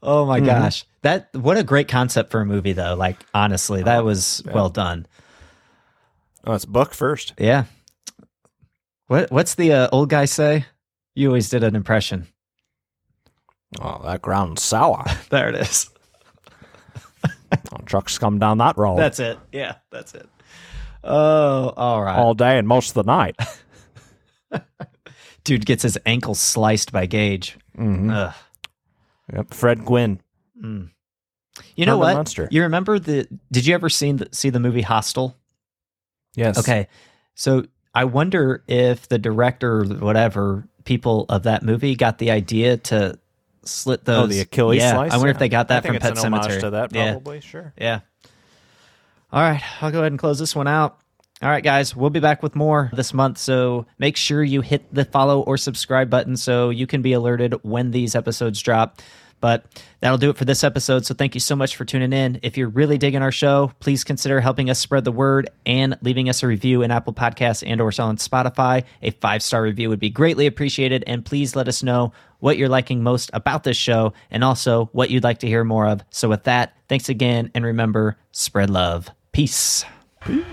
Oh 0.04 0.26
my 0.28 0.39
Mhm. 0.39 0.46
gosh. 0.46 0.86
That 1.02 1.30
what 1.34 1.58
a 1.58 1.63
great 1.63 1.88
concept 1.88 2.30
for 2.32 2.42
a 2.42 2.46
movie 2.46 2.74
though. 2.74 2.94
Like 2.96 3.18
honestly, 3.34 3.82
that 3.84 4.00
Oh, 4.02 4.04
was 4.06 4.44
yeah. 4.46 4.54
well 4.54 4.70
done. 4.70 5.06
Oh, 6.46 6.54
it's 6.54 6.66
book 6.66 6.94
first. 6.94 7.34
Yeah. 7.38 7.63
What 9.08 9.32
what's 9.32 9.56
the 9.56 9.74
uh, 9.74 9.88
old 9.92 10.10
guy 10.10 10.26
say? 10.26 10.66
You 11.16 11.28
always 11.30 11.50
did 11.50 11.63
an 11.63 11.76
impression. 11.76 12.28
Oh, 13.82 14.02
that 14.04 14.22
ground's 14.22 14.62
sour. 14.62 15.04
There 15.30 15.50
it 15.50 15.56
is. 15.56 15.89
Oh, 17.72 17.78
trucks 17.86 18.18
come 18.18 18.39
down 18.39 18.58
that 18.60 18.78
road 18.78 18.98
That's 18.98 19.20
it. 19.20 19.38
Yeah, 19.52 19.76
that's 19.92 20.13
it. 20.16 20.28
Oh, 21.04 21.70
all 21.78 22.02
right. 22.02 22.18
all 22.18 22.34
day 22.34 22.58
and 22.58 22.68
most 22.68 22.96
of 22.96 23.06
the 23.06 23.12
night. 23.12 23.36
Dude 25.44 25.66
gets 25.66 25.84
his 25.84 25.98
ankle 26.06 26.34
sliced 26.36 26.92
by 26.92 27.06
Gage. 27.06 27.58
Mhm. 27.78 28.34
Yep. 29.34 29.54
Fred 29.54 29.86
Gwynne. 29.86 30.22
Mm. 30.62 30.89
You 31.76 31.86
know 31.86 31.93
Herman 31.98 32.08
what? 32.08 32.13
Munster. 32.15 32.48
You 32.52 32.63
remember 32.63 33.00
the? 33.00 33.28
Did 33.52 33.65
you 33.65 33.74
ever 33.74 33.89
seen 33.89 34.17
the, 34.17 34.30
see 34.32 34.50
the 34.50 34.60
movie 34.60 34.82
Hostel? 34.82 35.38
Yes. 36.36 36.58
Okay, 36.58 36.88
so 37.36 37.65
I 37.93 38.06
wonder 38.06 38.63
if 38.67 39.08
the 39.08 39.19
director, 39.19 39.82
or 39.82 39.86
whatever 39.86 40.67
people 40.84 41.26
of 41.30 41.43
that 41.43 41.63
movie, 41.63 41.96
got 41.96 42.17
the 42.17 42.32
idea 42.32 42.78
to 42.78 43.19
slit 43.65 44.04
those. 44.06 44.24
Oh, 44.24 44.28
the 44.28 44.39
Achilles 44.41 44.82
yeah, 44.82 44.93
slice. 44.93 45.12
I 45.12 45.17
wonder 45.17 45.30
Yeah. 45.30 45.36
if 45.36 45.39
they 45.39 45.50
got 45.50 45.67
that 45.67 45.86
from 45.86 45.98
Pet 45.98 46.13
Sematary. 46.15 46.60
to 46.62 46.69
that, 46.72 46.93
Yeah. 46.93 47.12
probably. 47.12 47.41
Sure. 47.41 47.74
Yeah. 47.78 48.00
All 49.32 49.41
right, 49.41 49.63
I'll 49.82 49.91
go 49.91 50.00
ahead 50.00 50.12
and 50.12 50.19
close 50.19 50.39
this 50.39 50.56
one 50.56 50.67
out. 50.67 50.98
All 51.41 51.50
right, 51.50 51.63
guys, 51.63 51.96
we'll 51.96 52.10
be 52.10 52.19
back 52.19 52.41
with 52.41 52.56
more 52.56 52.89
this 52.93 53.13
month. 53.13 53.38
So 53.38 53.86
make 54.00 54.15
sure 54.15 54.43
you 54.43 54.62
hit 54.62 54.93
the 54.93 55.06
follow 55.06 55.41
or 55.41 55.58
subscribe 55.58 56.10
button 56.10 56.38
so 56.38 56.69
you 56.69 56.88
can 56.88 57.02
be 57.02 57.13
alerted 57.13 57.54
when 57.63 57.91
these 57.91 58.15
episodes 58.15 58.62
drop. 58.62 59.02
But 59.43 59.65
that'll 59.99 60.17
do 60.17 60.29
it 60.29 60.38
for 60.38 60.45
this 60.45 60.63
episode. 60.63 61.06
So 61.06 61.13
thank 61.13 61.36
you 61.36 61.41
so 61.41 61.53
much 61.53 61.75
for 61.75 61.84
tuning 61.84 62.13
in. 62.13 62.39
If 62.43 62.56
you're 62.56 62.69
really 62.69 62.97
digging 62.97 63.21
our 63.21 63.32
show, 63.32 63.73
please 63.82 64.06
consider 64.06 64.39
helping 64.39 64.69
us 64.69 64.79
spread 64.79 65.03
the 65.03 65.12
word 65.12 65.49
and 65.65 65.97
leaving 66.01 66.29
us 66.29 66.43
a 66.43 66.47
review 66.47 66.82
in 66.82 66.91
Apple 66.91 67.12
Podcasts 67.12 67.62
and 67.67 67.82
or 67.82 67.88
on 67.88 68.15
Spotify. 68.15 68.86
A 69.01 69.12
five-star 69.12 69.62
review 69.62 69.89
would 69.89 69.99
be 69.99 70.10
greatly 70.10 70.45
appreciated. 70.45 71.03
And 71.08 71.25
please 71.25 71.58
let 71.58 71.67
us 71.67 71.84
know 71.84 72.13
what 72.39 72.58
you're 72.58 72.69
liking 72.69 73.03
most 73.03 73.32
about 73.34 73.65
this 73.65 73.75
show 73.75 74.13
and 74.32 74.45
also 74.45 74.89
what 74.93 75.10
you'd 75.10 75.25
like 75.25 75.39
to 75.39 75.47
hear 75.47 75.65
more 75.65 75.88
of. 75.88 76.06
So 76.10 76.29
with 76.29 76.45
that, 76.45 76.77
thanks 76.88 77.10
again 77.10 77.51
and 77.53 77.65
remember, 77.65 78.15
spread 78.32 78.69
love. 78.69 79.10
Peace. 79.34 79.84
Peace. 80.21 80.45